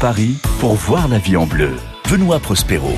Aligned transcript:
Paris 0.00 0.34
pour 0.58 0.74
voir 0.74 1.06
la 1.06 1.18
vie 1.18 1.36
en 1.36 1.46
bleu. 1.46 1.70
Prospero. 2.42 2.90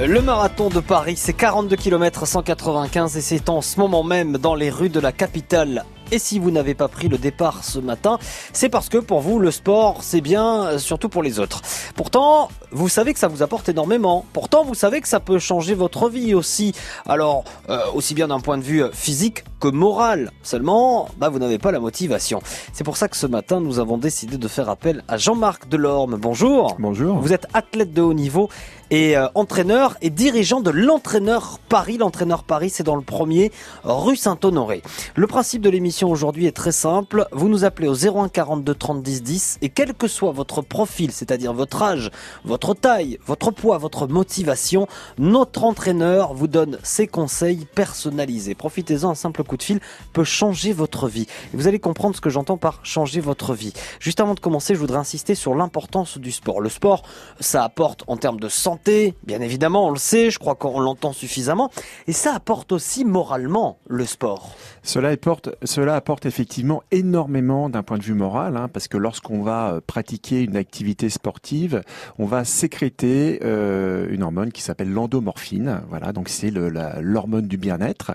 Le 0.00 0.22
marathon 0.22 0.68
de 0.68 0.80
Paris, 0.80 1.16
c'est 1.16 1.32
42 1.32 1.74
km 1.76 2.26
195 2.26 3.16
et 3.16 3.20
c'est 3.20 3.48
en 3.48 3.60
ce 3.60 3.80
moment 3.80 4.04
même 4.04 4.38
dans 4.38 4.54
les 4.54 4.70
rues 4.70 4.88
de 4.88 5.00
la 5.00 5.12
capitale 5.12 5.84
et 6.12 6.18
si 6.18 6.38
vous 6.38 6.50
n'avez 6.50 6.74
pas 6.74 6.88
pris 6.88 7.08
le 7.08 7.18
départ 7.18 7.64
ce 7.64 7.78
matin, 7.78 8.18
c'est 8.52 8.68
parce 8.68 8.88
que 8.88 8.98
pour 8.98 9.20
vous, 9.20 9.38
le 9.38 9.50
sport, 9.50 10.02
c'est 10.02 10.20
bien, 10.20 10.78
surtout 10.78 11.08
pour 11.08 11.22
les 11.22 11.40
autres. 11.40 11.62
Pourtant, 11.96 12.50
vous 12.74 12.88
savez 12.88 13.12
que 13.12 13.20
ça 13.20 13.28
vous 13.28 13.44
apporte 13.44 13.68
énormément. 13.68 14.26
Pourtant, 14.32 14.64
vous 14.64 14.74
savez 14.74 15.00
que 15.00 15.06
ça 15.06 15.20
peut 15.20 15.38
changer 15.38 15.74
votre 15.74 16.08
vie 16.08 16.34
aussi. 16.34 16.74
Alors, 17.06 17.44
euh, 17.70 17.78
aussi 17.94 18.14
bien 18.14 18.28
d'un 18.28 18.40
point 18.40 18.58
de 18.58 18.64
vue 18.64 18.82
physique 18.92 19.44
que 19.60 19.68
moral. 19.68 20.32
Seulement, 20.42 21.08
bah, 21.16 21.28
vous 21.28 21.38
n'avez 21.38 21.58
pas 21.58 21.70
la 21.70 21.78
motivation. 21.78 22.42
C'est 22.72 22.82
pour 22.82 22.96
ça 22.96 23.08
que 23.08 23.16
ce 23.16 23.28
matin, 23.28 23.60
nous 23.60 23.78
avons 23.78 23.96
décidé 23.96 24.38
de 24.38 24.48
faire 24.48 24.68
appel 24.68 25.04
à 25.06 25.18
Jean-Marc 25.18 25.68
Delorme. 25.68 26.16
Bonjour. 26.16 26.76
Bonjour. 26.80 27.16
Vous 27.18 27.32
êtes 27.32 27.46
athlète 27.54 27.92
de 27.92 28.02
haut 28.02 28.12
niveau 28.12 28.48
et 28.90 29.16
euh, 29.16 29.26
entraîneur 29.34 29.96
et 30.02 30.10
dirigeant 30.10 30.60
de 30.60 30.70
l'entraîneur 30.70 31.58
Paris. 31.68 31.98
L'entraîneur 31.98 32.44
Paris, 32.44 32.70
c'est 32.70 32.82
dans 32.82 32.96
le 32.96 33.02
premier, 33.02 33.52
rue 33.84 34.16
Saint-Honoré. 34.16 34.82
Le 35.14 35.26
principe 35.26 35.62
de 35.62 35.70
l'émission 35.70 36.10
aujourd'hui 36.10 36.46
est 36.46 36.56
très 36.56 36.72
simple. 36.72 37.26
Vous 37.32 37.48
nous 37.48 37.64
appelez 37.64 37.88
au 37.88 37.94
01 37.94 38.28
42 38.28 38.74
30 38.74 39.02
10 39.02 39.22
10 39.22 39.58
et 39.62 39.68
quel 39.68 39.94
que 39.94 40.08
soit 40.08 40.32
votre 40.32 40.62
profil, 40.62 41.12
c'est-à-dire 41.12 41.52
votre 41.52 41.82
âge, 41.82 42.10
votre 42.44 42.63
taille, 42.72 43.18
votre 43.26 43.50
poids, 43.50 43.76
votre 43.76 44.06
motivation, 44.06 44.86
notre 45.18 45.64
entraîneur 45.64 46.32
vous 46.32 46.48
donne 46.48 46.78
ses 46.82 47.06
conseils 47.06 47.66
personnalisés. 47.74 48.54
Profitez-en, 48.54 49.10
un 49.10 49.14
simple 49.14 49.44
coup 49.44 49.58
de 49.58 49.62
fil 49.62 49.80
peut 50.14 50.24
changer 50.24 50.72
votre 50.72 51.08
vie. 51.08 51.26
Et 51.52 51.56
vous 51.58 51.68
allez 51.68 51.80
comprendre 51.80 52.16
ce 52.16 52.22
que 52.22 52.30
j'entends 52.30 52.56
par 52.56 52.80
changer 52.82 53.20
votre 53.20 53.52
vie. 53.52 53.74
Juste 54.00 54.20
avant 54.20 54.32
de 54.32 54.40
commencer, 54.40 54.74
je 54.74 54.80
voudrais 54.80 54.98
insister 54.98 55.34
sur 55.34 55.54
l'importance 55.54 56.16
du 56.16 56.32
sport. 56.32 56.62
Le 56.62 56.70
sport, 56.70 57.02
ça 57.40 57.64
apporte 57.64 58.04
en 58.06 58.16
termes 58.16 58.40
de 58.40 58.48
santé, 58.48 59.14
bien 59.24 59.42
évidemment, 59.42 59.88
on 59.88 59.90
le 59.90 59.98
sait, 59.98 60.30
je 60.30 60.38
crois 60.38 60.54
qu'on 60.54 60.80
l'entend 60.80 61.12
suffisamment, 61.12 61.70
et 62.06 62.12
ça 62.12 62.34
apporte 62.34 62.72
aussi 62.72 63.04
moralement 63.04 63.78
le 63.88 64.06
sport. 64.06 64.54
Cela 64.82 65.08
apporte, 65.08 65.50
cela 65.64 65.96
apporte 65.96 66.26
effectivement 66.26 66.82
énormément 66.90 67.68
d'un 67.68 67.82
point 67.82 67.98
de 67.98 68.02
vue 68.02 68.14
moral, 68.14 68.56
hein, 68.56 68.68
parce 68.72 68.86
que 68.86 68.96
lorsqu'on 68.96 69.42
va 69.42 69.72
euh, 69.72 69.80
pratiquer 69.84 70.42
une 70.42 70.56
activité 70.56 71.08
sportive, 71.08 71.82
on 72.18 72.26
va 72.26 72.44
sécréter 72.54 73.40
euh, 73.42 74.06
une 74.10 74.22
hormone 74.22 74.52
qui 74.52 74.62
s'appelle 74.62 74.92
l'endomorphine. 74.92 75.80
Voilà, 75.88 76.12
donc 76.12 76.28
c'est 76.28 76.50
l'hormone 76.50 77.46
du 77.46 77.56
bien-être, 77.56 78.12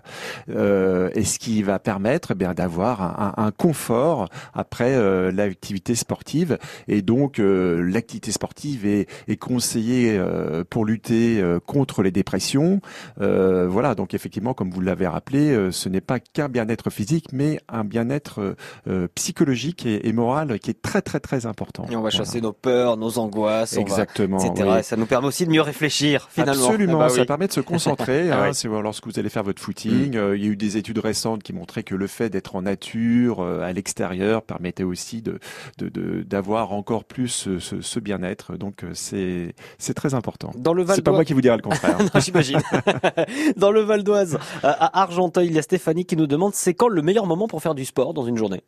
euh, 0.49 1.09
et 1.13 1.23
ce 1.23 1.39
qui 1.39 1.61
va 1.63 1.79
permettre 1.79 2.31
eh 2.31 2.35
bien 2.35 2.53
d'avoir 2.53 3.01
un, 3.01 3.33
un, 3.37 3.51
confort 3.51 4.29
après 4.53 4.95
euh, 4.95 5.31
l'activité 5.31 5.95
sportive. 5.95 6.57
Et 6.87 7.01
donc 7.01 7.39
euh, 7.39 7.81
l'activité 7.81 8.31
sportive 8.31 8.85
est, 8.85 9.07
est 9.27 9.37
conseillée 9.37 10.19
pour 10.69 10.85
lutter 10.85 11.43
contre 11.65 12.03
les 12.03 12.11
dépressions. 12.11 12.81
voilà, 13.17 13.95
donc 13.95 14.13
effectivement, 14.13 14.53
comme 14.53 14.71
vous 14.71 14.81
l'avez 14.81 15.07
rappelé, 15.07 15.71
ce 15.71 15.89
n'est 15.89 16.01
pas 16.01 16.19
qu'un 16.19 16.49
bien-être 16.49 16.89
physique, 16.89 17.27
mais 17.33 17.59
un 17.67 17.83
bien-être 17.83 18.39
euh, 18.39 18.55
euh, 18.87 19.07
psychologique 19.15 19.85
et, 19.85 20.13
moral 20.13 20.59
qui 20.59 20.71
est 20.71 20.81
très 20.81 21.01
très 21.01 21.19
très 21.19 21.45
important. 21.45 21.85
Et 21.89 21.95
on 21.95 22.01
va 22.01 22.09
chasser 22.09 22.41
nos 22.41 22.53
peurs, 22.53 22.97
nos 22.97 23.17
angoisses, 23.19 23.77
exactement, 23.77 24.28
etc. 24.37 24.81
Ça 24.83 24.95
nous 24.95 25.05
permet 25.05 25.27
aussi 25.27 25.45
de 25.45 25.51
mieux 25.51 25.61
réfléchir 25.61 26.27
finalement. 26.31 26.65
Absolument, 26.65 27.01
ah 27.01 27.07
bah 27.07 27.09
ça 27.09 27.25
permet 27.25 27.47
de 27.47 27.53
se 27.53 27.61
concentrer. 27.61 28.31
hein, 28.31 28.53
c'est 28.53 28.67
lorsque 28.67 29.05
vous 29.05 29.19
allez 29.19 29.29
faire 29.29 29.43
votre 29.43 29.61
footing. 29.61 30.15
Mm. 30.15 30.17
Euh, 30.17 30.37
il 30.37 30.43
y 30.43 30.47
a 30.47 30.51
eu 30.51 30.55
des 30.55 30.77
études 30.77 30.99
récentes 30.99 31.43
qui 31.43 31.53
montraient 31.53 31.83
que 31.83 31.95
le 31.95 32.07
fait 32.07 32.29
d'être 32.29 32.55
en 32.55 32.61
nature, 32.61 33.41
à 33.41 33.71
l'extérieur, 33.73 34.43
permettait 34.43 34.83
aussi 34.83 35.21
de 35.21 35.39
d'avoir 36.23 36.73
encore 36.73 37.03
plus 37.03 37.49
ce, 37.59 37.81
ce 37.81 37.99
bien-être. 37.99 38.57
Donc 38.57 38.85
c'est 38.93 39.53
c'est 39.77 39.93
très 39.93 40.13
important. 40.13 40.51
Dans 40.57 40.73
le 40.73 40.83
Val 40.83 40.95
c'est 40.95 41.01
pas 41.01 41.11
moi 41.11 41.25
qui 41.25 41.33
vous 41.33 41.41
dirai 41.41 41.55
le 41.55 41.61
contraire. 41.61 41.97
J'imagine. 42.19 42.59
Dans 43.57 43.71
le 43.71 43.81
Val 43.81 44.03
d'Oise, 44.03 44.37
à 44.63 45.01
Argenteuil, 45.01 45.47
il 45.47 45.53
y 45.53 45.59
a 45.59 45.61
Stéphanie 45.61 46.05
qui 46.05 46.15
nous 46.15 46.27
demande 46.27 46.53
c'est 46.53 46.73
quand 46.73 46.87
le 46.87 47.01
meilleur 47.01 47.25
moment 47.25 47.47
pour 47.47 47.61
faire 47.61 47.75
du 47.75 47.85
sport 47.85 48.13
dans 48.13 48.25
une 48.25 48.37
journée? 48.37 48.61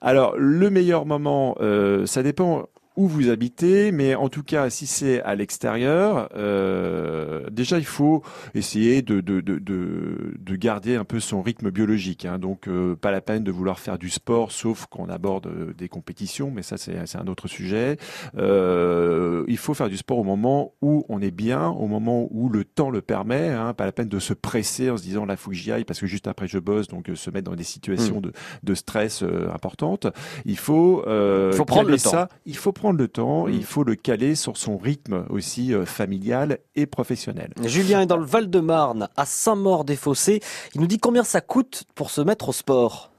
Alors, 0.00 0.34
le 0.36 0.70
meilleur 0.70 1.06
moment, 1.06 1.56
euh, 1.60 2.06
ça 2.06 2.22
dépend 2.22 2.66
où 2.96 3.06
vous 3.06 3.28
habitez, 3.28 3.92
mais 3.92 4.14
en 4.14 4.28
tout 4.28 4.42
cas, 4.42 4.70
si 4.70 4.86
c'est 4.86 5.22
à 5.22 5.34
l'extérieur, 5.34 6.30
euh, 6.34 7.48
déjà 7.50 7.78
il 7.78 7.84
faut 7.84 8.22
essayer 8.54 9.02
de, 9.02 9.20
de, 9.20 9.40
de, 9.40 9.58
de, 9.58 10.56
garder 10.56 10.96
un 10.96 11.04
peu 11.04 11.20
son 11.20 11.42
rythme 11.42 11.70
biologique. 11.70 12.24
Hein. 12.24 12.38
Donc, 12.38 12.68
euh, 12.68 12.96
pas 12.96 13.10
la 13.10 13.20
peine 13.20 13.44
de 13.44 13.50
vouloir 13.50 13.78
faire 13.78 13.98
du 13.98 14.08
sport, 14.08 14.50
sauf 14.50 14.86
qu'on 14.86 15.08
aborde 15.10 15.46
euh, 15.46 15.74
des 15.76 15.88
compétitions, 15.88 16.50
mais 16.50 16.62
ça 16.62 16.76
c'est 16.78 16.96
un 17.16 17.26
autre 17.26 17.48
sujet. 17.48 17.98
Euh, 18.38 19.44
il 19.48 19.58
faut 19.58 19.74
faire 19.74 19.88
du 19.88 19.98
sport 19.98 20.18
au 20.18 20.24
moment 20.24 20.72
où 20.80 21.04
on 21.08 21.20
est 21.20 21.30
bien, 21.30 21.68
au 21.68 21.86
moment 21.86 22.28
où 22.30 22.48
le 22.48 22.64
temps 22.64 22.90
le 22.90 23.02
permet. 23.02 23.50
Hein. 23.50 23.74
Pas 23.74 23.84
la 23.84 23.92
peine 23.92 24.08
de 24.08 24.18
se 24.18 24.32
presser 24.32 24.90
en 24.90 24.96
se 24.96 25.02
disant 25.02 25.26
là 25.26 25.36
faut 25.36 25.50
que 25.50 25.56
j'y 25.56 25.70
aille 25.70 25.84
parce 25.84 26.00
que 26.00 26.06
juste 26.06 26.26
après 26.26 26.48
je 26.48 26.58
bosse, 26.58 26.88
donc 26.88 27.10
se 27.14 27.30
mettre 27.30 27.50
dans 27.50 27.56
des 27.56 27.64
situations 27.64 28.18
mmh. 28.18 28.22
de, 28.22 28.32
de 28.62 28.74
stress 28.74 29.22
importantes. 29.52 30.06
Il 30.46 30.58
faut, 30.58 31.04
il 31.06 31.54
faut 31.54 31.64
prendre 31.64 31.90
le 31.90 31.98
ça. 31.98 32.28
Il 32.46 32.56
faut 32.56 32.72
prendre 32.72 32.85
le 32.92 33.08
temps, 33.08 33.48
il 33.48 33.60
mm. 33.60 33.62
faut 33.62 33.84
le 33.84 33.94
caler 33.94 34.34
sur 34.34 34.56
son 34.56 34.76
rythme 34.76 35.26
aussi 35.30 35.74
euh, 35.74 35.84
familial 35.84 36.58
et 36.74 36.86
professionnel. 36.86 37.52
Julien 37.64 38.02
est 38.02 38.06
dans 38.06 38.16
le 38.16 38.24
Val-de-Marne, 38.24 39.08
à 39.16 39.24
Saint-Maur-des-Fossés. 39.24 40.40
Il 40.74 40.80
nous 40.80 40.86
dit 40.86 40.98
combien 40.98 41.24
ça 41.24 41.40
coûte 41.40 41.84
pour 41.94 42.10
se 42.10 42.20
mettre 42.20 42.48
au 42.48 42.52
sport? 42.52 43.10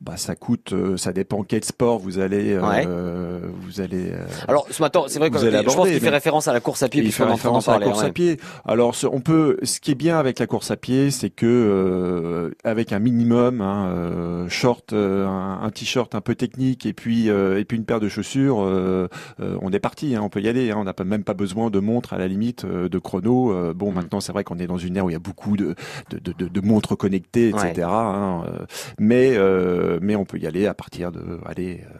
Bah 0.00 0.16
ça 0.16 0.34
coûte, 0.34 0.72
euh, 0.72 0.96
ça 0.96 1.12
dépend 1.12 1.42
quel 1.42 1.62
sport 1.62 1.98
vous 1.98 2.18
allez, 2.18 2.54
euh, 2.54 3.40
vous 3.60 3.82
allez. 3.82 4.12
Euh, 4.12 4.24
Alors 4.48 4.66
ce 4.70 4.80
matin, 4.80 5.02
c'est 5.08 5.18
vrai 5.18 5.30
que 5.30 5.38
je 5.38 5.62
pense 5.62 5.88
qu'il 5.88 6.00
fait 6.00 6.08
référence 6.08 6.48
à 6.48 6.54
la 6.54 6.60
course 6.60 6.82
à 6.82 6.88
pied. 6.88 7.02
Il 7.02 7.12
fait 7.12 7.24
référence 7.24 7.68
à 7.68 7.78
la 7.78 7.84
course 7.84 8.02
à 8.02 8.10
pied. 8.10 8.40
Alors 8.64 8.94
on 9.12 9.20
peut, 9.20 9.58
ce 9.62 9.78
qui 9.78 9.90
est 9.90 9.96
bien 9.96 10.18
avec 10.18 10.38
la 10.38 10.46
course 10.46 10.70
à 10.70 10.76
pied, 10.76 11.10
c'est 11.10 11.28
que 11.28 12.50
avec 12.64 12.92
un 12.92 12.98
minimum, 12.98 13.60
hein, 13.60 14.46
short, 14.48 14.94
un, 14.94 15.70
t-shirt 15.74 16.14
un 16.14 16.22
peu 16.22 16.34
technique 16.34 16.86
et 16.86 16.94
puis 16.94 17.28
et 17.28 17.64
puis 17.66 17.76
une 17.76 17.84
paire 17.84 18.00
de 18.00 18.08
chaussures, 18.08 18.56
on 18.56 19.70
est 19.70 19.80
parti. 19.80 20.16
Hein, 20.16 20.22
on 20.22 20.30
peut 20.30 20.40
y 20.40 20.48
aller. 20.48 20.70
Hein, 20.70 20.76
on 20.78 20.84
n'a 20.84 20.94
pas 20.94 21.04
même 21.04 21.24
pas 21.24 21.34
besoin 21.34 21.68
de 21.68 21.78
montre 21.78 22.14
à 22.14 22.18
la 22.18 22.26
limite, 22.26 22.64
de 22.64 22.98
chrono. 22.98 23.74
bon, 23.74 23.92
mm. 23.92 23.94
maintenant 23.94 24.20
c'est 24.20 24.32
vrai 24.32 24.44
qu'on 24.44 24.58
est 24.58 24.66
dans 24.66 24.78
une 24.78 24.96
ère 24.96 25.04
où 25.04 25.10
il 25.10 25.14
y 25.14 25.16
a 25.16 25.18
beaucoup 25.20 25.58
de 25.58 25.74
de, 26.08 26.32
de, 26.32 26.48
de 26.48 26.60
montres 26.62 26.96
connectées, 26.96 27.50
etc. 27.50 27.86
Hein, 27.90 28.44
mais 28.98 29.36
euh, 29.36 29.89
mais 30.00 30.16
on 30.16 30.24
peut 30.24 30.38
y 30.38 30.46
aller 30.46 30.66
à 30.66 30.74
partir 30.74 31.12
de, 31.12 31.40
aller, 31.44 31.80
euh, 31.84 31.98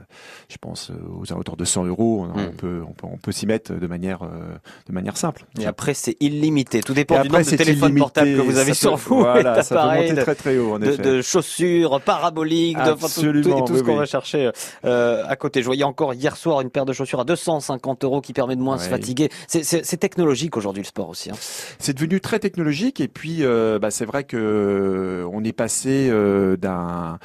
je 0.49 0.57
pense, 0.59 0.91
euh, 0.91 0.95
aux 1.19 1.33
alentours 1.33 1.57
de 1.57 1.65
100 1.65 1.87
euros. 1.87 2.27
On, 2.35 2.39
hmm. 2.39 2.53
peut, 2.53 2.83
on 2.87 2.93
peut, 2.93 3.07
on 3.11 3.17
peut 3.17 3.33
s'y 3.33 3.47
mettre 3.47 3.75
de 3.75 3.87
manière, 3.87 4.21
de 4.21 4.93
manière 4.93 5.17
simple. 5.17 5.45
Et 5.59 5.67
après, 5.67 5.95
c'est 5.95 6.17
illimité. 6.21 6.81
Tout 6.81 6.95
dépend 6.95 7.23
du 7.23 7.29
nombre 7.29 7.51
de 7.51 7.57
téléphones 7.57 7.95
portables 7.97 8.37
que 8.37 8.41
vous 8.41 8.59
avez 8.59 8.75
sur 8.75 8.97
vous. 8.97 9.21
Voilà, 9.21 9.63
ça 9.63 9.77
peut 9.77 10.01
monter 10.01 10.23
très 10.23 10.35
très 10.35 10.59
haut, 10.59 10.75
en 10.75 10.79
de, 10.79 10.97
de 10.97 11.23
chaussures 11.23 12.01
paraboliques, 12.01 12.77
de 12.77 13.43
tout, 13.43 13.65
tout, 13.67 13.77
ce 13.77 13.83
qu'on 13.83 13.97
va 13.97 14.07
chercher 14.07 14.51
euh, 14.85 15.25
à 15.27 15.37
côté. 15.37 15.61
Je 15.61 15.67
voyais 15.67 15.85
encore 15.85 16.15
hier 16.15 16.37
soir 16.37 16.61
une 16.61 16.71
paire 16.71 16.87
de 16.87 16.93
chaussures 16.93 17.21
à 17.21 17.25
250 17.25 18.05
euros 18.05 18.21
qui 18.21 18.33
permet 18.33 18.57
de 18.57 18.63
moins 18.63 18.79
se 18.79 18.89
fatiguer. 18.89 19.31
C'est 19.49 19.97
technologique 19.99 20.57
aujourd'hui 20.57 20.83
le 20.83 20.87
sport 20.87 21.09
aussi. 21.09 21.31
Hein. 21.31 21.37
C'est 21.79 21.95
devenu 21.95 22.21
très 22.21 22.39
technologique 22.39 23.01
et 23.01 23.09
puis 23.09 23.43
bah, 23.81 23.91
c'est 23.91 24.05
vrai 24.05 24.25
que 24.25 25.25
on 25.33 25.45
est 25.45 25.53
passé 25.53 26.11
d'un 26.59 27.19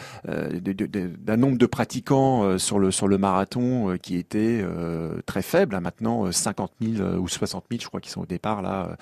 d'un 0.60 1.38
nombre 1.38 1.58
de 1.58 1.66
pratiquants 1.66 2.44
euh, 2.44 2.58
sur 2.58 2.80
le 2.80 2.92
sur 2.92 3.08
le 3.08 3.18
marathon 3.18 3.92
euh, 3.92 3.98
qui 3.98 4.18
était 4.18 4.62
euh, 4.62 5.22
très 5.26 5.42
faible. 5.42 5.76
Hein, 5.76 5.82
maintenant, 5.82 6.32
50 6.32 6.72
000 6.82 7.18
ou 7.18 7.28
60 7.28 7.66
000, 7.70 7.82
je 7.82 7.88
crois, 7.88 8.00
qui 8.00 8.10
sont 8.10 8.22
au 8.22 8.26
départ 8.26 8.62
là 8.62 8.98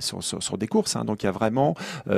sur, 0.00 0.22
sur, 0.22 0.42
sur, 0.42 0.58
des 0.58 0.66
courses. 0.66 0.96
Hein. 0.96 1.04
Donc 1.04 1.22
il 1.22 1.26
y 1.26 1.28
a 1.28 1.32
vraiment, 1.32 1.74
il 2.06 2.12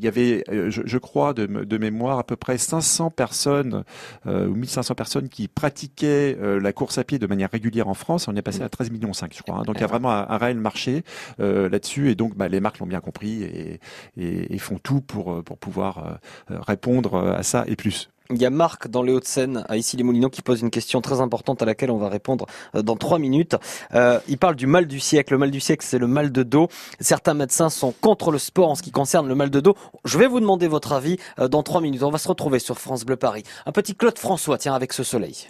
y 0.00 0.08
avait, 0.08 0.44
je, 0.48 0.82
je 0.84 0.98
crois 0.98 1.34
de, 1.34 1.46
de, 1.46 1.78
mémoire, 1.78 2.18
à 2.18 2.24
peu 2.24 2.36
près 2.36 2.58
500 2.58 3.10
personnes 3.10 3.84
ou 4.26 4.54
1500 4.54 4.94
personnes 4.94 5.28
qui 5.28 5.48
pratiquaient 5.48 6.36
la 6.40 6.72
course 6.72 6.98
à 6.98 7.04
pied 7.04 7.18
de 7.18 7.26
manière 7.26 7.50
régulière 7.50 7.88
en 7.88 7.94
France. 7.94 8.28
On 8.28 8.36
est 8.36 8.42
passé 8.42 8.62
à 8.62 8.68
13 8.68 8.90
millions 8.90 9.12
5, 9.12 9.32
je 9.34 9.42
crois. 9.42 9.58
Hein. 9.58 9.62
Donc 9.62 9.76
il 9.76 9.80
y 9.80 9.84
a 9.84 9.88
vraiment 9.88 10.10
un, 10.10 10.38
réel 10.38 10.58
marché 10.58 11.04
là-dessus 11.38 12.10
et 12.10 12.14
donc 12.14 12.36
bah, 12.36 12.48
les 12.48 12.60
marques 12.60 12.78
l'ont 12.78 12.86
bien 12.86 13.00
compris 13.00 13.42
et, 13.42 13.80
et, 14.16 14.54
et, 14.54 14.58
font 14.58 14.78
tout 14.78 15.00
pour 15.00 15.42
pour 15.42 15.58
pouvoir 15.58 16.18
répondre 16.48 16.99
euh, 17.08 17.36
à 17.36 17.42
ça 17.42 17.64
et 17.66 17.76
plus. 17.76 18.08
Il 18.32 18.40
y 18.40 18.46
a 18.46 18.50
Marc 18.50 18.86
dans 18.86 19.02
les 19.02 19.12
Hauts-de-Seine, 19.12 19.64
à 19.68 19.76
ici 19.76 19.96
les 19.96 20.04
Moulineaux, 20.04 20.28
qui 20.28 20.40
pose 20.40 20.60
une 20.60 20.70
question 20.70 21.00
très 21.00 21.20
importante 21.20 21.62
à 21.62 21.64
laquelle 21.64 21.90
on 21.90 21.96
va 21.96 22.08
répondre 22.08 22.46
euh, 22.76 22.82
dans 22.82 22.94
trois 22.94 23.18
minutes. 23.18 23.56
Euh, 23.92 24.20
il 24.28 24.38
parle 24.38 24.54
du 24.54 24.68
mal 24.68 24.86
du 24.86 25.00
siècle. 25.00 25.32
Le 25.32 25.38
mal 25.38 25.50
du 25.50 25.58
siècle, 25.58 25.84
c'est 25.84 25.98
le 25.98 26.06
mal 26.06 26.30
de 26.30 26.42
dos. 26.44 26.68
Certains 27.00 27.34
médecins 27.34 27.70
sont 27.70 27.92
contre 28.00 28.30
le 28.30 28.38
sport 28.38 28.70
en 28.70 28.74
ce 28.76 28.82
qui 28.82 28.92
concerne 28.92 29.26
le 29.26 29.34
mal 29.34 29.50
de 29.50 29.58
dos. 29.60 29.74
Je 30.04 30.18
vais 30.18 30.28
vous 30.28 30.38
demander 30.38 30.68
votre 30.68 30.92
avis 30.92 31.18
dans 31.50 31.62
trois 31.64 31.80
minutes. 31.80 32.02
On 32.04 32.10
va 32.10 32.18
se 32.18 32.28
retrouver 32.28 32.60
sur 32.60 32.78
France 32.78 33.04
Bleu 33.04 33.16
Paris. 33.16 33.42
Un 33.66 33.72
petit 33.72 33.96
Claude 33.96 34.18
François, 34.18 34.58
tiens, 34.58 34.74
avec 34.74 34.92
ce 34.92 35.02
soleil. 35.02 35.48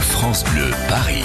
France 0.00 0.42
Bleu 0.44 0.70
Paris. 0.88 1.24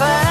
Comment 0.00 0.29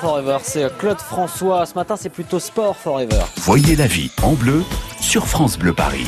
Forever, 0.00 0.38
c'est 0.42 0.76
Claude 0.76 1.00
François. 1.00 1.64
Ce 1.64 1.74
matin, 1.74 1.96
c'est 1.96 2.10
plutôt 2.10 2.38
Sport 2.38 2.76
Forever. 2.76 3.22
Voyez 3.38 3.76
la 3.76 3.86
vie 3.86 4.10
en 4.22 4.34
bleu 4.34 4.62
sur 5.00 5.26
France 5.26 5.58
Bleu 5.58 5.72
Paris. 5.72 6.06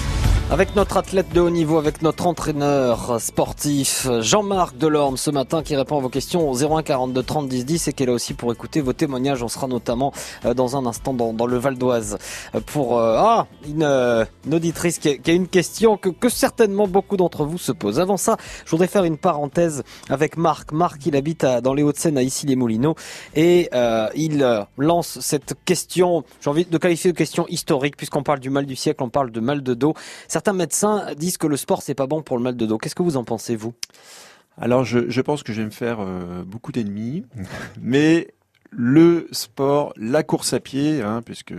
Avec 0.49 0.77
notre 0.77 0.97
athlète 0.97 1.33
de 1.33 1.41
haut 1.41 1.51
niveau, 1.51 1.77
avec 1.77 2.03
notre 2.03 2.25
entraîneur 2.29 3.21
sportif 3.21 4.07
Jean-Marc 4.21 4.79
Delorme 4.79 5.17
ce 5.17 5.33
matin 5.33 5.65
qui 5.65 5.75
répond 5.75 5.99
à 5.99 6.01
vos 6.01 6.09
questions 6.09 6.49
au 6.49 6.57
01 6.57 6.85
42 6.85 7.21
30 7.21 7.49
10 7.49 7.65
10 7.65 7.89
et 7.89 7.93
qui 7.93 8.05
est 8.05 8.07
là 8.07 8.13
aussi 8.13 8.33
pour 8.33 8.53
écouter 8.53 8.81
vos 8.81 8.93
témoignages. 8.93 9.43
On 9.43 9.49
sera 9.49 9.67
notamment 9.67 10.13
euh, 10.45 10.55
dans 10.55 10.77
un 10.77 10.87
instant 10.87 11.15
dans, 11.15 11.47
le 11.47 11.57
Val 11.59 11.77
d'Oise 11.77 12.19
euh, 12.55 12.61
pour 12.65 12.97
euh, 12.97 13.17
ah 13.19 13.49
une, 13.67 14.25
auditrice 14.55 15.01
qui 15.01 15.09
a, 15.09 15.33
une 15.33 15.49
question 15.49 15.97
que, 15.97 16.29
certainement 16.29 16.87
beaucoup 16.87 17.17
d'entre 17.17 17.45
vous 17.45 17.59
se 17.59 17.73
posent. 17.73 17.99
Avant 17.99 18.17
ça, 18.17 18.37
je 18.65 18.71
voudrais 18.71 18.87
faire 18.87 19.03
une 19.03 19.19
parenthèse 19.19 19.83
avec 20.11 20.37
Marc. 20.37 20.71
Marc, 20.71 21.05
il 21.07 21.17
habite 21.17 21.45
dans 21.45 21.75
les 21.75 21.83
Hauts-de-Seine 21.83 22.19
à 22.19 22.23
Issy-les-Moulineaux 22.23 22.95
et 23.35 23.69
il 24.15 24.65
lance 24.79 25.19
cette 25.21 25.55
question. 25.65 26.23
J'ai 26.41 26.51
envie 26.51 26.65
de 26.65 26.79
qualifier 26.79 27.11
de 27.11 27.17
question 27.17 27.47
historique 27.49 27.97
puisqu'on 27.97 28.23
parle 28.23 28.39
du 28.39 28.51
mal 28.51 28.65
du 28.65 28.77
siècle, 28.77 29.03
on 29.03 29.11
parle 29.11 29.33
de 29.33 29.41
mal 29.41 29.65
de 29.65 29.75
dos. 29.75 29.95
Certains 30.37 30.53
médecins 30.53 31.15
disent 31.15 31.39
que 31.39 31.47
le 31.47 31.57
sport 31.57 31.81
c'est 31.81 31.95
pas 31.95 32.07
bon 32.07 32.21
pour 32.21 32.37
le 32.37 32.43
mal 32.43 32.59
de 32.59 32.67
dos. 32.67 32.77
Qu'est-ce 32.77 32.95
que 32.95 33.03
vous 33.03 33.17
en 33.17 33.25
pensez 33.25 33.57
vous? 33.57 33.73
Alors, 34.59 34.85
je, 34.85 35.21
pense 35.23 35.43
que 35.43 35.55
je 35.55 35.63
vais 35.63 35.65
me 35.65 35.71
faire 35.71 35.97
euh, 35.99 36.45
beaucoup 36.45 36.73
d'ennemis, 36.73 37.25
mais 37.81 38.35
le 38.71 39.29
sport, 39.33 39.93
la 39.97 40.23
course 40.23 40.53
à 40.53 40.61
pied, 40.61 41.03
hein, 41.03 41.23
puisque 41.25 41.55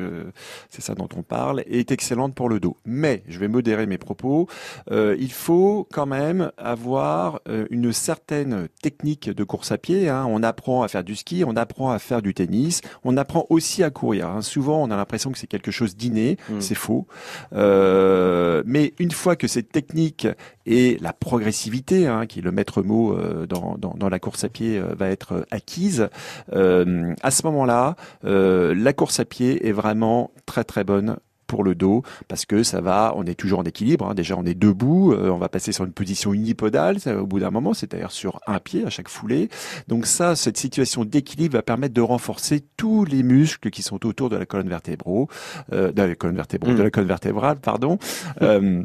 c'est 0.70 0.82
ça 0.82 0.96
dont 0.96 1.10
on 1.16 1.24
parle, 1.24 1.62
est 1.68 1.92
excellente 1.92 2.36
pour 2.36 2.50
le 2.50 2.60
dos. 2.60 2.78
Mais, 2.86 3.24
je 3.28 3.40
vais 3.40 3.48
modérer 3.48 3.86
mes 3.86 3.98
propos, 3.98 4.48
euh, 4.92 5.16
il 5.20 5.32
faut 5.32 5.88
quand 5.92 6.06
même 6.06 6.52
avoir 6.58 7.42
euh, 7.48 7.66
une 7.70 7.94
certaine 7.94 8.68
technique 8.82 9.30
de 9.30 9.44
course 9.44 9.72
à 9.72 9.78
pied. 9.78 10.10
hein. 10.10 10.26
On 10.30 10.44
apprend 10.44 10.84
à 10.84 10.88
faire 10.88 11.04
du 11.04 11.16
ski, 11.16 11.44
on 11.46 11.56
apprend 11.56 11.92
à 11.92 12.00
faire 12.00 12.22
du 12.22 12.34
tennis, 12.34 12.82
on 13.04 13.18
apprend 13.18 13.46
aussi 13.50 13.84
à 13.84 13.90
courir. 13.90 14.28
hein. 14.30 14.42
Souvent, 14.42 14.82
on 14.84 14.92
a 14.92 14.96
l'impression 14.98 15.32
que 15.32 15.38
c'est 15.38 15.48
quelque 15.48 15.72
chose 15.72 15.96
d'inné, 15.96 16.38
Mm. 16.50 16.62
c'est 16.62 16.76
faux. 16.76 17.08
Euh, 17.54 18.64
mais 18.66 18.94
une 19.00 19.12
fois 19.12 19.36
que 19.36 19.48
cette 19.48 19.72
technique 19.72 20.28
et 20.68 20.98
la 21.02 21.14
progressivité, 21.14 22.08
hein, 22.08 22.26
qui 22.28 22.40
est 22.40 22.42
le 22.42 22.52
maître 22.52 22.84
mot 22.84 23.14
euh, 23.14 23.46
dans, 23.48 23.78
dans, 23.78 23.94
dans 23.98 24.10
la 24.10 24.20
course 24.20 24.44
à 24.44 24.50
pied, 24.50 24.78
euh, 24.78 24.94
va 24.96 25.10
être 25.10 25.46
acquise. 25.50 26.10
Euh, 26.54 27.14
à 27.24 27.32
ce 27.32 27.46
moment-là, 27.48 27.96
euh, 28.26 28.76
la 28.76 28.94
course 28.94 29.20
à 29.20 29.26
pied 29.26 29.68
est 29.68 29.72
vraiment 29.72 30.32
très 30.46 30.64
très 30.64 30.84
bonne 30.84 31.18
pour 31.48 31.64
le 31.64 31.76
dos 31.76 32.04
parce 32.28 32.46
que 32.46 32.62
ça 32.62 32.82
va, 32.82 33.14
on 33.16 33.24
est 33.24 33.36
toujours 33.36 33.60
en 33.60 33.64
équilibre. 33.64 34.06
hein. 34.10 34.14
Déjà, 34.16 34.36
on 34.38 34.44
est 34.44 34.54
debout, 34.54 35.14
euh, 35.14 35.30
on 35.30 35.38
va 35.38 35.48
passer 35.48 35.72
sur 35.72 35.86
une 35.86 35.94
position 35.94 36.34
unipodale 36.34 37.00
ça, 37.00 37.16
au 37.18 37.26
bout 37.26 37.40
d'un 37.40 37.52
moment, 37.52 37.74
c'est-à-dire 37.74 38.12
sur 38.12 38.42
un 38.48 38.60
pied 38.60 38.86
à 38.86 38.90
chaque 38.90 39.08
foulée. 39.08 39.48
Donc 39.88 40.08
ça, 40.08 40.36
cette 40.36 40.58
situation 40.58 41.06
d'équilibre 41.06 41.54
va 41.56 41.62
permettre 41.62 41.94
de 41.94 42.02
renforcer 42.02 42.66
tous 42.76 43.06
les 43.06 43.24
muscles 43.24 43.70
qui 43.70 43.82
sont 43.82 44.06
autour 44.06 44.28
de 44.30 44.36
la 44.36 44.46
colonne 44.46 44.68
vertébrale, 44.68 45.28
euh, 45.72 45.94
de 45.94 46.02
la 46.02 46.16
colonne 46.16 46.36
vertébrale, 46.36 46.74
Mm. 46.74 46.78
de 46.80 46.84
la 46.84 46.90
colonne 46.92 47.08
vertébrale, 47.08 47.60
pardon. 47.62 47.98
Euh, 48.42 48.84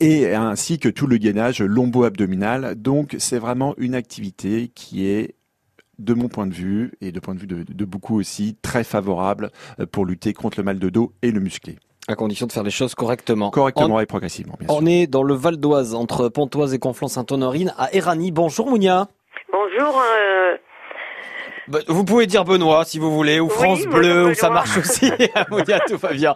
et 0.00 0.34
ainsi 0.34 0.78
que 0.78 0.88
tout 0.88 1.06
le 1.06 1.16
gainage 1.16 1.60
lombo-abdominal. 1.60 2.74
Donc 2.76 3.16
c'est 3.18 3.38
vraiment 3.38 3.74
une 3.78 3.94
activité 3.94 4.70
qui 4.74 5.06
est 5.08 5.34
de 5.98 6.12
mon 6.14 6.28
point 6.28 6.46
de 6.46 6.52
vue 6.54 6.92
et 7.00 7.10
de 7.12 7.20
point 7.20 7.34
de 7.34 7.40
vue 7.40 7.46
de, 7.46 7.62
de 7.62 7.84
beaucoup 7.84 8.18
aussi 8.18 8.56
très 8.60 8.84
favorable 8.84 9.50
euh, 9.80 9.86
pour 9.86 10.04
lutter 10.04 10.32
contre 10.34 10.58
le 10.58 10.64
mal 10.64 10.78
de 10.78 10.88
dos 10.90 11.12
et 11.22 11.30
le 11.30 11.40
musclé. 11.40 11.76
À 12.08 12.14
condition 12.14 12.46
de 12.46 12.52
faire 12.52 12.62
les 12.62 12.70
choses 12.70 12.94
correctement. 12.94 13.50
Correctement 13.50 13.98
et 13.98 14.06
progressivement, 14.06 14.54
bien 14.60 14.68
On, 14.68 14.74
sûr. 14.74 14.82
on 14.82 14.86
est 14.86 15.06
dans 15.06 15.22
le 15.24 15.34
Val 15.34 15.56
d'Oise 15.56 15.94
entre 15.94 16.28
Pontoise 16.28 16.72
et 16.74 16.78
Conflans-Sainte-Honorine 16.78 17.72
à 17.78 17.92
Éragny. 17.94 18.30
Bonjour 18.30 18.68
Mounia. 18.70 19.08
Bonjour, 19.50 19.98
euh, 20.00 20.56
Bah, 21.68 21.78
vous 21.88 22.04
pouvez 22.04 22.26
dire 22.26 22.44
Benoît 22.44 22.84
si 22.84 22.98
vous 22.98 23.10
voulez, 23.10 23.40
ou 23.40 23.46
Oui, 23.46 23.50
France 23.50 23.84
bonjour, 23.84 23.92
Bleu, 24.00 24.24
ou 24.26 24.34
ça 24.34 24.50
marche 24.50 24.76
aussi. 24.78 25.10
Mounia, 25.50 25.80
tout 25.80 25.96
va 25.96 26.12
bien. 26.12 26.34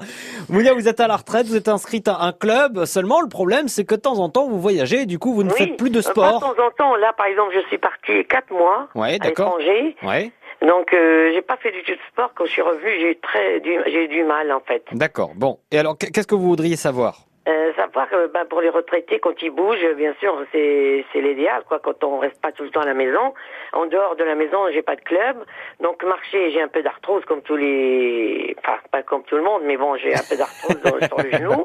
Mounia, 0.49 0.75
vous 0.75 0.89
êtes 0.89 0.99
à 1.01 1.07
la 1.07 1.17
retraite, 1.17 1.47
vous 1.47 1.57
êtes 1.57 1.69
inscrite 1.69 2.09
à 2.09 2.19
un 2.23 2.33
club. 2.33 2.85
Seulement, 2.85 3.21
le 3.21 3.29
problème, 3.29 3.69
c'est 3.69 3.85
que 3.85 3.95
de 3.95 4.01
temps 4.01 4.19
en 4.19 4.29
temps, 4.29 4.49
vous 4.49 4.61
voyagez 4.61 5.03
et 5.03 5.07
du 5.07 5.19
coup, 5.19 5.33
vous 5.33 5.45
ne 5.45 5.51
oui, 5.51 5.57
faites 5.57 5.77
plus 5.77 5.91
de 5.91 5.99
euh, 6.01 6.03
pas 6.03 6.11
sport. 6.11 6.35
De 6.41 6.41
temps 6.57 6.67
en 6.67 6.71
temps, 6.77 6.97
là, 6.97 7.13
par 7.17 7.27
exemple, 7.27 7.53
je 7.55 7.61
suis 7.69 7.79
partie 7.79 8.25
quatre 8.29 8.51
mois 8.51 8.89
Ouais, 8.95 9.19
à 9.21 9.25
l'étranger, 9.27 9.97
Ouais, 10.03 10.33
donc 10.67 10.93
euh, 10.93 11.31
j'ai 11.33 11.43
pas 11.43 11.57
fait 11.57 11.71
du 11.73 11.83
tout 11.85 11.93
de 11.93 11.99
sport. 12.13 12.33
Quand 12.35 12.45
je 12.47 12.51
suis 12.51 12.63
revenue, 12.63 12.91
j'ai 13.01 13.11
eu 13.13 13.17
très, 13.21 13.61
du, 13.61 13.79
j'ai 13.87 14.05
eu 14.05 14.09
du 14.09 14.25
mal 14.25 14.51
en 14.53 14.61
fait. 14.61 14.83
d'accord. 14.93 15.31
Bon. 15.37 15.59
Et 15.71 15.79
alors, 15.79 15.97
qu'est-ce 15.97 16.27
que 16.27 16.35
vous 16.35 16.49
voudriez 16.49 16.77
savoir? 16.77 17.21
Euh, 17.51 17.73
savoir 17.75 18.09
que 18.09 18.27
ben, 18.29 18.45
pour 18.45 18.61
les 18.61 18.69
retraités, 18.69 19.19
quand 19.19 19.43
ils 19.43 19.51
bougent, 19.51 19.95
bien 19.97 20.15
sûr, 20.21 20.33
c'est 20.53 21.05
c'est 21.13 21.21
l'idéal, 21.21 21.63
quoi. 21.67 21.81
Quand 21.81 22.05
on 22.05 22.19
reste 22.19 22.41
pas 22.41 22.53
tout 22.53 22.63
le 22.63 22.71
temps 22.71 22.83
à 22.83 22.87
la 22.87 22.95
maison, 22.95 23.35
en 23.73 23.87
dehors 23.87 24.15
de 24.15 24.23
la 24.25 24.37
maison, 24.37 24.59
j'ai 24.71 24.83
pas 24.83 24.95
de 24.95 25.01
club, 25.01 25.37
donc 25.81 26.05
marcher, 26.05 26.51
j'ai 26.53 26.63
un 26.63 26.69
peu 26.69 26.83
d'arthrose 26.83 27.25
comme 27.25 27.43
tous 27.43 27.57
les, 27.57 28.55
enfin 28.61 28.79
pas 28.93 29.03
comme 29.03 29.25
tout 29.25 29.37
le 29.37 29.43
monde, 29.43 29.63
mais 29.65 29.77
bon, 29.77 29.97
j'ai 29.97 30.15
un 30.15 30.23
peu 30.29 30.37
d'arthrose 30.37 30.81
dans- 30.83 31.01
sur 31.09 31.21
le 31.23 31.31
genou. 31.39 31.65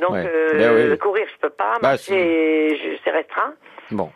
Donc 0.00 0.14
euh, 0.14 0.58
Ben 0.58 0.90
oui. 0.92 0.98
courir, 0.98 1.26
je 1.34 1.38
peux 1.40 1.50
pas, 1.50 1.78
Bah, 1.80 1.88
marcher, 1.90 2.76
je- 2.76 2.98
c'est 3.02 3.10
restreint. 3.10 3.54
Bon. 3.92 4.10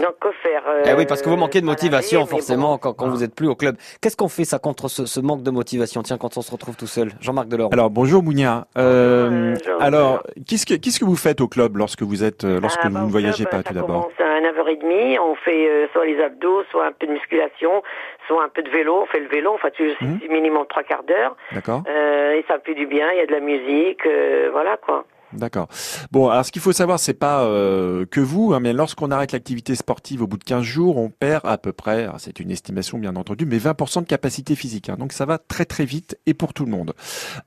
Donc 0.00 0.18
que 0.20 0.30
faire 0.42 0.62
Eh 0.84 0.90
euh, 0.90 0.94
oui, 0.96 1.06
parce 1.06 1.20
que 1.22 1.28
vous 1.28 1.36
manquez 1.36 1.60
de 1.60 1.66
motivation, 1.66 2.24
forcément, 2.26 2.72
bon. 2.72 2.78
quand, 2.78 2.92
quand 2.94 3.08
vous 3.08 3.24
êtes 3.24 3.34
plus 3.34 3.48
au 3.48 3.54
club. 3.56 3.76
Qu'est-ce 4.00 4.16
qu'on 4.16 4.28
fait, 4.28 4.44
ça, 4.44 4.58
contre 4.58 4.88
ce, 4.88 5.04
ce 5.06 5.20
manque 5.20 5.42
de 5.42 5.50
motivation? 5.50 6.02
Tiens, 6.02 6.16
quand 6.18 6.36
on 6.36 6.42
se 6.42 6.50
retrouve 6.50 6.76
tout 6.76 6.86
seul. 6.86 7.10
Jean-Marc 7.20 7.48
Delors. 7.48 7.70
Alors 7.72 7.90
bonjour 7.90 8.22
Mounia. 8.22 8.66
Euh, 8.78 9.54
Bonjour. 9.54 9.82
alors 9.82 10.22
qu'est-ce 10.46 10.64
que 10.66 10.74
qu'est-ce 10.74 11.00
que 11.00 11.04
vous 11.04 11.16
faites 11.16 11.40
au 11.40 11.48
club 11.48 11.76
lorsque 11.76 12.02
vous 12.02 12.22
êtes 12.24 12.44
euh, 12.44 12.60
lorsque 12.60 12.80
Ah, 12.82 12.88
vous 12.88 12.94
bah, 12.94 13.00
ne 13.00 13.06
au 13.06 13.08
voyagez 13.08 13.44
club, 13.44 13.62
pas 13.62 13.62
tout 13.68 13.74
d'abord? 13.74 14.08
commence 14.08 14.20
à 14.20 14.40
9h30, 14.40 15.18
on 15.20 15.34
fait 15.36 15.68
euh, 15.68 15.86
soit 15.92 16.06
les 16.06 16.22
abdos, 16.22 16.62
soit 16.70 16.86
un 16.86 16.92
peu 16.92 17.06
de 17.06 17.12
musculation, 17.12 17.82
soit 18.28 18.44
un 18.44 18.48
peu 18.48 18.62
de 18.62 18.70
vélo, 18.70 19.00
on 19.02 19.06
fait 19.06 19.20
le 19.20 19.28
vélo, 19.28 19.52
enfin 19.54 19.68
tu 19.74 19.90
c'est 20.00 20.28
minimum 20.28 20.64
trois 20.68 20.84
quarts 20.84 21.02
d'heure, 21.04 21.36
D'accord. 21.52 21.82
euh, 21.88 22.32
et 22.34 22.44
ça 22.48 22.54
me 22.56 22.60
fait 22.64 22.74
du 22.74 22.86
bien, 22.86 23.10
il 23.12 23.18
y 23.18 23.20
a 23.20 23.26
de 23.26 23.32
la 23.32 23.40
musique, 23.40 24.06
euh, 24.06 24.48
voilà 24.52 24.76
quoi. 24.76 25.04
D'accord. 25.36 25.68
Bon, 26.12 26.28
alors 26.28 26.44
ce 26.46 26.52
qu'il 26.52 26.62
faut 26.62 26.72
savoir, 26.72 26.98
c'est 26.98 27.14
pas 27.14 27.44
euh, 27.44 28.06
que 28.10 28.20
vous, 28.20 28.54
hein, 28.54 28.60
mais 28.60 28.72
lorsqu'on 28.72 29.10
arrête 29.10 29.32
l'activité 29.32 29.74
sportive 29.74 30.22
au 30.22 30.26
bout 30.26 30.38
de 30.38 30.44
15 30.44 30.62
jours, 30.62 30.96
on 30.96 31.10
perd 31.10 31.42
à 31.44 31.58
peu 31.58 31.72
près, 31.72 32.08
c'est 32.18 32.40
une 32.40 32.50
estimation 32.50 32.98
bien 32.98 33.16
entendu, 33.16 33.44
mais 33.44 33.58
20% 33.58 34.00
de 34.00 34.06
capacité 34.06 34.54
physique. 34.54 34.88
hein. 34.88 34.96
donc 34.98 35.12
ça 35.12 35.26
va 35.26 35.38
très 35.38 35.64
très 35.66 35.84
vite 35.84 36.16
et 36.26 36.32
pour 36.34 36.54
tout 36.54 36.64
le 36.64 36.70
monde. 36.70 36.94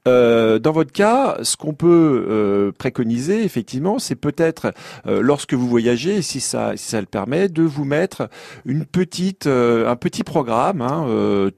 Euh, 0.07 0.59
dans 0.59 0.71
votre 0.71 0.91
cas, 0.91 1.37
ce 1.41 1.57
qu'on 1.57 1.73
peut 1.73 2.25
euh, 2.29 2.71
préconiser, 2.77 3.43
effectivement, 3.43 3.97
c'est 3.99 4.15
peut-être 4.15 4.71
lorsque 5.05 5.53
vous 5.53 5.67
voyagez, 5.67 6.21
si 6.21 6.39
ça, 6.39 6.73
si 6.75 6.89
ça 6.89 6.99
le 6.99 7.07
permet, 7.07 7.49
de 7.49 7.63
vous 7.63 7.85
mettre 7.85 8.29
une 8.65 8.85
petite, 8.85 9.47
un 9.47 9.95
petit 9.95 10.23
programme 10.23 10.81
hein, 10.81 11.05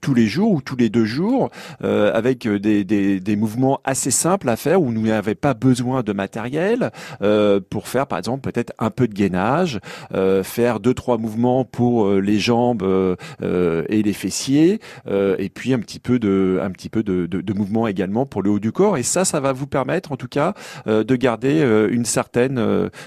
tous 0.01 0.13
les 0.13 0.27
jours 0.27 0.51
ou 0.51 0.61
tous 0.61 0.75
les 0.75 0.89
deux 0.89 1.05
jours, 1.05 1.49
avec 1.81 2.47
des, 2.47 2.83
des, 2.83 3.19
des 3.19 3.35
mouvements 3.35 3.79
assez 3.83 4.11
simples 4.11 4.49
à 4.49 4.55
faire 4.55 4.81
où 4.81 4.85
vous 4.85 5.01
n'avez 5.01 5.35
pas 5.35 5.53
besoin 5.53 6.03
de 6.03 6.13
matériel 6.21 6.91
euh, 7.23 7.59
pour 7.73 7.87
faire, 7.87 8.05
par 8.05 8.19
exemple, 8.19 8.41
peut-être 8.49 8.73
un 8.77 8.91
peu 8.91 9.07
de 9.07 9.13
gainage, 9.13 9.79
euh, 10.13 10.43
faire 10.43 10.79
deux 10.79 10.93
trois 10.93 11.17
mouvements 11.17 11.65
pour 11.65 12.05
euh, 12.05 12.19
les 12.19 12.39
jambes 12.39 12.85
et 13.89 14.01
les 14.03 14.13
fessiers, 14.13 14.79
et 15.09 15.49
puis 15.49 15.73
un 15.73 15.79
petit 15.79 15.99
peu 15.99 16.19
de, 16.19 16.59
un 16.61 16.71
petit 16.71 16.89
peu 16.89 17.01
de, 17.03 17.25
de, 17.25 17.41
de 17.41 17.53
mouvement 17.53 17.87
également 17.87 18.25
pour 18.25 18.41
le 18.43 18.49
haut 18.51 18.59
du 18.59 18.71
corps. 18.71 18.97
Et 18.97 19.03
ça, 19.03 19.25
ça 19.25 19.39
va 19.39 19.51
vous 19.53 19.67
permettre, 19.67 20.11
en 20.11 20.17
tout 20.17 20.27
cas, 20.27 20.53
de 20.85 21.15
garder 21.15 21.55
une 21.91 22.05
certaine, 22.05 22.59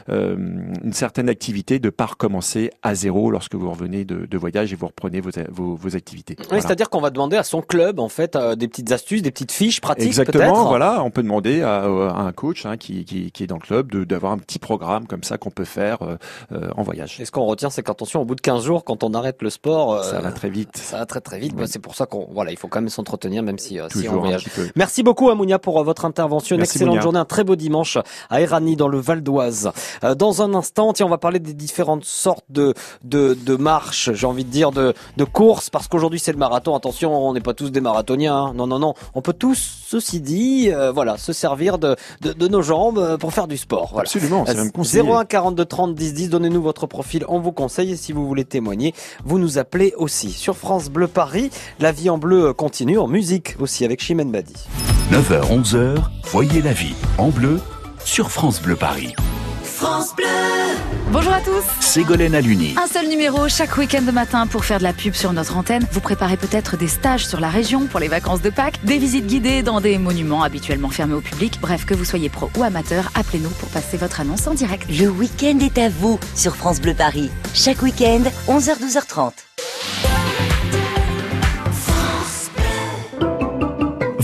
une 0.09 0.92
certaine 0.92 1.28
activité, 1.28 1.78
de 1.78 1.90
pas 1.90 2.06
recommencer 2.06 2.71
à 2.83 2.94
zéro 2.94 3.30
lorsque 3.30 3.54
vous 3.54 3.71
revenez 3.71 4.04
de, 4.04 4.26
de 4.26 4.38
voyage 4.38 4.73
et 4.73 4.76
vous 4.76 4.87
reprenez 4.87 5.21
vos, 5.21 5.30
vos, 5.50 5.75
vos 5.76 5.97
activités. 5.97 6.37
Oui, 6.38 6.47
Voilà. 6.49 6.62
c'est-à-dire 6.62 6.90
qu'on 6.90 7.00
va 7.00 7.11
demander 7.11 7.37
à 7.37 7.44
son 7.44 7.62
club, 7.62 7.99
en 8.00 8.09
fait, 8.09 8.37
des 8.56 8.68
petites 8.68 8.92
astuces, 8.92 9.23
des 9.23 9.30
petites 9.30 9.52
fiches 9.52 9.80
pratiques. 9.80 10.06
Exactement, 10.06 10.66
voilà, 10.68 11.02
on 11.04 11.11
peut 11.11 11.23
demander 11.23 11.62
à, 11.62 11.83
à 11.85 12.23
un 12.23 12.33
coach 12.33 12.66
hein, 12.66 12.76
qui, 12.76 12.94
qui, 13.05 13.33
qui 13.33 13.43
est 13.43 13.47
dans 13.47 13.57
le 13.57 13.61
club 13.61 13.93
d'avoir 14.07 14.33
un 14.33 14.39
petit 14.39 14.59
programme 14.59 15.07
comme 15.07 15.25
ça 15.25 15.39
qu'on 15.39 15.51
peut 15.51 15.65
faire 15.65 16.03
euh, 16.03 16.17
euh, 16.53 16.71
en 16.77 16.83
voyage. 16.83 17.19
Et 17.21 17.25
ce 17.25 17.31
qu'on 17.33 17.45
retient, 17.47 17.71
c'est 17.71 17.83
qu'attention, 17.83 18.21
au 18.21 18.25
bout 18.25 18.35
de 18.37 18.41
15 18.41 18.63
jours, 18.65 18.85
quand 18.85 19.03
on 19.03 19.15
arrête 19.15 19.43
le 19.43 19.51
sport, 19.51 19.95
euh, 19.95 20.03
Ça 20.03 20.21
va 20.21 20.31
très 20.33 20.51
vite. 20.51 20.77
ça 20.77 20.99
va 20.99 21.07
très 21.07 21.21
très 21.21 21.39
vite. 21.39 21.53
Oui. 21.55 21.63
Bah, 21.63 21.67
c'est 21.67 21.79
pour 21.81 21.95
ça 21.95 22.07
qu'on, 22.07 22.29
voilà, 22.33 22.51
il 22.53 22.59
faut 22.59 22.69
quand 22.69 22.81
même 22.81 22.89
s'entretenir, 22.91 23.43
même 23.43 23.59
si, 23.59 23.81
euh, 23.81 23.89
si 23.91 24.09
on 24.09 24.19
voyage. 24.21 24.47
Merci 24.77 25.03
beaucoup 25.03 25.31
Amounia 25.31 25.59
pour 25.59 25.81
euh, 25.81 25.83
votre 25.83 26.05
intervention. 26.05 26.55
Une 26.57 26.61
Merci, 26.61 26.73
excellente 26.77 26.91
Mounia. 26.97 27.03
journée, 27.03 27.19
un 27.19 27.25
très 27.25 27.43
beau 27.45 27.57
dimanche 27.57 27.99
à 28.31 28.41
Erani 28.41 28.77
dans 28.77 28.89
le 28.89 28.99
Val 28.99 29.23
d'Oise. 29.23 29.71
Euh, 30.05 30.15
dans 30.15 30.43
un 30.43 30.55
instant, 30.55 30.93
tiens, 30.93 31.07
on 31.07 31.11
va 31.11 31.19
parler 31.19 31.39
des 31.41 31.55
différentes 31.55 32.05
sortes 32.05 32.45
de 32.51 32.75
de, 33.03 33.35
de 33.35 33.57
marches, 33.57 34.13
j'ai 34.13 34.27
envie 34.27 34.45
de 34.45 34.51
dire 34.51 34.71
de 34.73 34.93
de 35.17 35.25
courses, 35.25 35.71
parce 35.71 35.89
qu'aujourd'hui 35.89 36.19
c'est 36.21 36.33
le 36.33 36.39
marathon. 36.39 36.75
Attention, 36.77 37.17
on 37.17 37.33
n'est 37.33 37.41
pas 37.41 37.55
tous 37.55 37.71
des 37.71 37.81
marathoniens. 37.81 38.37
hein. 38.37 38.53
Non, 38.55 38.67
non, 38.67 38.79
non. 38.79 38.95
On 39.15 39.23
peut 39.23 39.33
tous, 39.33 39.83
ceci 39.87 40.21
dit, 40.21 40.71
euh, 40.71 40.93
voilà, 40.93 41.17
se 41.17 41.33
servir 41.33 41.79
de, 41.79 41.97
de 42.21 42.33
de 42.33 42.49
nos 42.49 42.63
jambes 42.85 42.99
euh, 42.99 43.17
pour 43.17 43.33
faire 43.33 43.47
du 43.47 43.57
sport. 43.57 43.88
Voilà. 43.93 44.03
Absolument, 44.03 44.45
c'est 44.47 44.55
même 44.55 44.73
conseillé. 44.73 45.03
01 45.03 45.25
42 45.25 45.64
30 45.64 45.95
10 45.95 46.14
10, 46.14 46.31
donnez-nous 46.31 46.62
votre 46.62 46.87
profil, 46.87 47.25
on 47.29 47.41
vous 47.41 47.53
conseille 47.53 47.93
et 47.93 47.97
si 47.97 48.12
vous 48.12 48.26
voulez 48.26 48.45
témoigner, 48.45 48.95
vous 49.25 49.38
nous 49.38 49.59
appelez 49.59 49.95
aussi. 49.97 50.31
Sur 50.31 50.57
France 50.57 50.88
Bleu 50.88 51.09
Paris, 51.09 51.50
la 51.81 51.93
vie 51.93 52.11
en 52.11 52.19
bleu 52.19 52.53
continue 52.53 52.99
en 52.99 53.07
musique 53.07 53.57
aussi 53.61 53.85
avec 53.85 54.03
Chimène 54.03 54.31
Badi. 54.31 54.55
9h, 55.12 55.62
11h, 55.62 55.97
voyez 56.25 56.62
la 56.62 56.73
vie 56.73 56.95
en 57.19 57.29
bleu 57.29 57.61
sur 58.05 58.31
France 58.31 58.61
Bleu 58.61 58.76
Paris. 58.76 59.14
Bonjour 61.14 61.33
à 61.33 61.40
tous 61.40 61.62
Ségolène 61.78 62.35
Aluni. 62.35 62.75
un 62.76 62.88
seul 62.88 63.06
numéro 63.06 63.49
chaque 63.49 63.76
week-end 63.76 64.02
de 64.02 64.11
matin 64.11 64.49
pour 64.49 64.64
faire 64.64 64.78
de 64.78 64.83
la 64.83 64.92
pub 64.92 65.14
sur 65.14 65.33
notre 65.33 65.56
antenne. 65.56 65.87
Vous 65.92 66.00
préparez 66.00 66.37
peut-être 66.37 66.76
des 66.76 66.88
stages 66.88 67.25
sur 67.25 67.38
la 67.38 67.50
région 67.50 67.87
pour 67.87 68.00
les 68.00 68.09
vacances 68.09 68.42
de 68.42 68.50
Pâques, 68.50 68.85
des 68.85 68.99
visites 68.99 69.28
guidées 69.28 69.62
dans 69.62 69.80
des 69.80 69.97
monuments 69.99 70.42
habituellement 70.42 70.88
fermés 70.88 71.14
au 71.14 71.21
public. 71.21 71.61
Bref, 71.61 71.85
que 71.85 71.94
vous 71.94 72.04
soyez 72.04 72.30
pro 72.30 72.50
ou 72.59 72.64
amateur, 72.64 73.12
appelez-nous 73.14 73.50
pour 73.50 73.68
passer 73.68 73.97
votre 73.97 74.23
annonce 74.23 74.49
en 74.49 74.54
direct. 74.54 74.88
Le 74.90 75.06
week-end 75.06 75.61
est 75.61 75.78
à 75.78 75.88
vous 75.88 76.18
sur 76.35 76.56
France 76.56 76.80
Bleu 76.80 76.94
Paris. 76.94 77.30
Chaque 77.54 77.80
week-end, 77.83 78.25
11h-12h30. 78.49 79.35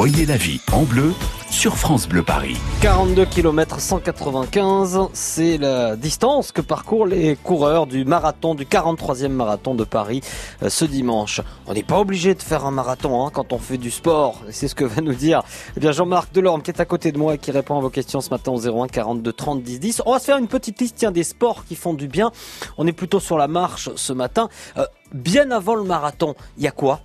Voyez 0.00 0.24
la 0.24 0.38
vie 0.38 0.62
en 0.72 0.84
bleu 0.84 1.12
sur 1.50 1.76
France 1.76 2.08
Bleu 2.08 2.22
Paris. 2.22 2.56
42 2.80 3.26
km 3.26 3.80
195, 3.80 4.98
c'est 5.12 5.58
la 5.58 5.94
distance 5.94 6.52
que 6.52 6.62
parcourent 6.62 7.04
les 7.04 7.36
coureurs 7.36 7.86
du 7.86 8.06
marathon, 8.06 8.54
du 8.54 8.64
43e 8.64 9.28
marathon 9.28 9.74
de 9.74 9.84
Paris 9.84 10.22
euh, 10.62 10.70
ce 10.70 10.86
dimanche. 10.86 11.42
On 11.66 11.74
n'est 11.74 11.82
pas 11.82 11.98
obligé 11.98 12.34
de 12.34 12.40
faire 12.40 12.64
un 12.64 12.70
marathon 12.70 13.26
hein, 13.26 13.30
quand 13.30 13.52
on 13.52 13.58
fait 13.58 13.76
du 13.76 13.90
sport, 13.90 14.40
c'est 14.50 14.68
ce 14.68 14.74
que 14.74 14.86
va 14.86 15.02
nous 15.02 15.12
dire 15.12 15.42
eh 15.76 15.80
bien 15.80 15.92
Jean-Marc 15.92 16.32
Delorme 16.32 16.62
qui 16.62 16.70
est 16.70 16.80
à 16.80 16.86
côté 16.86 17.12
de 17.12 17.18
moi 17.18 17.34
et 17.34 17.38
qui 17.38 17.50
répond 17.50 17.76
à 17.76 17.80
vos 17.82 17.90
questions 17.90 18.22
ce 18.22 18.30
matin 18.30 18.52
au 18.52 18.58
01 18.58 18.88
42 18.88 19.30
30 19.34 19.62
10 19.62 19.80
10. 19.80 20.02
On 20.06 20.12
va 20.12 20.18
se 20.18 20.24
faire 20.24 20.38
une 20.38 20.48
petite 20.48 20.80
liste 20.80 21.04
des 21.04 21.24
sports 21.24 21.66
qui 21.66 21.76
font 21.76 21.92
du 21.92 22.08
bien. 22.08 22.32
On 22.78 22.86
est 22.86 22.92
plutôt 22.92 23.20
sur 23.20 23.36
la 23.36 23.48
marche 23.48 23.90
ce 23.96 24.14
matin. 24.14 24.48
Euh, 24.78 24.86
bien 25.12 25.50
avant 25.50 25.74
le 25.74 25.84
marathon, 25.84 26.36
il 26.56 26.64
y 26.64 26.68
a 26.68 26.72
quoi? 26.72 27.00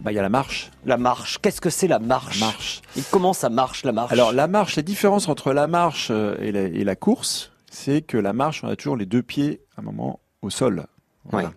Bah, 0.00 0.12
il 0.12 0.14
y 0.14 0.18
a 0.18 0.22
la 0.22 0.30
marche. 0.30 0.70
La 0.86 0.96
marche. 0.96 1.38
Qu'est-ce 1.42 1.60
que 1.60 1.70
c'est 1.70 1.88
la 1.88 1.98
marche? 1.98 2.40
Marche. 2.40 2.80
Et 2.96 3.02
comment 3.10 3.32
ça 3.34 3.50
marche 3.50 3.84
la 3.84 3.92
marche? 3.92 4.12
Alors 4.12 4.32
la 4.32 4.46
marche, 4.46 4.76
la 4.76 4.82
différence 4.82 5.28
entre 5.28 5.52
la 5.52 5.66
marche 5.66 6.08
euh, 6.10 6.36
et 6.40 6.52
la, 6.52 6.62
et 6.62 6.84
la 6.84 6.96
course, 6.96 7.52
c'est 7.70 8.00
que 8.00 8.16
la 8.16 8.32
marche, 8.32 8.64
on 8.64 8.68
a 8.68 8.76
toujours 8.76 8.96
les 8.96 9.06
deux 9.06 9.22
pieds 9.22 9.60
à 9.76 9.80
un 9.80 9.84
moment 9.84 10.20
au 10.42 10.48
sol. 10.50 10.86
Voilà. 11.24 11.48
Ouais. 11.48 11.54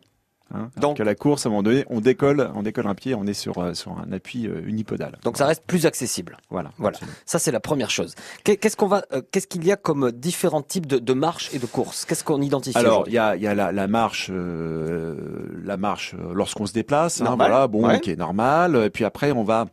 Hein, 0.54 0.70
Donc- 0.78 0.98
que 0.98 1.04
la 1.04 1.16
course, 1.16 1.46
à 1.46 1.50
un 1.50 1.52
moment 1.52 1.64
donné, 1.64 1.84
on 1.90 2.00
décolle, 2.00 2.52
on 2.56 2.62
décolle 2.64 2.88
un 2.88 2.96
pied, 2.96 3.16
on 3.16 3.26
est 3.26 3.34
sur, 3.34 3.58
euh, 3.58 3.74
sur 3.74 3.98
un 3.98 4.12
appui 4.12 4.48
euh, 4.48 4.62
unipodal. 4.66 5.18
Donc 5.24 5.38
ça 5.38 5.46
reste 5.48 5.64
plus 5.66 5.86
accessible. 5.86 6.38
Voilà. 6.50 6.72
Voilà. 6.78 6.96
absolument. 6.98 7.18
Ça 7.26 7.40
c'est 7.40 7.52
la 7.52 7.60
première 7.60 7.90
chose. 7.90 8.14
Qu'est- 8.44 8.58
Qu'est-ce 8.58 8.78
qu'on 8.78 8.88
va, 8.88 9.04
euh, 9.14 9.22
qu'est-ce 9.32 9.48
qu'il 9.48 9.66
y 9.66 9.72
a 9.72 9.76
comme 9.76 10.12
différents 10.12 10.62
types 10.62 10.86
de, 10.86 11.00
de 11.00 11.14
marches 11.14 11.50
et 11.54 11.60
de 11.60 11.66
courses? 11.66 12.06
Qu'est-ce 12.06 12.24
qu'on 12.24 12.42
identifie 12.42 12.78
Alors, 12.78 13.06
il 13.08 13.14
y 13.14 13.18
a, 13.18 13.36
il 13.36 13.42
y 13.42 13.48
a 13.48 13.56
la, 13.56 13.72
la 13.72 13.88
marche, 13.88 14.30
euh, 14.32 15.16
la 15.64 15.78
marche 15.78 16.16
lorsqu'on 16.34 16.66
se 16.66 16.74
déplace. 16.74 17.22
hein, 17.22 17.36
voilà, 17.36 17.68
bon, 17.68 17.88
ouais. 17.88 17.98
ok, 17.98 18.08
normal. 18.18 18.76
Et 18.86 18.90
puis 18.90 19.06
après, 19.06 19.32
on 19.32 19.44
va 19.44 19.66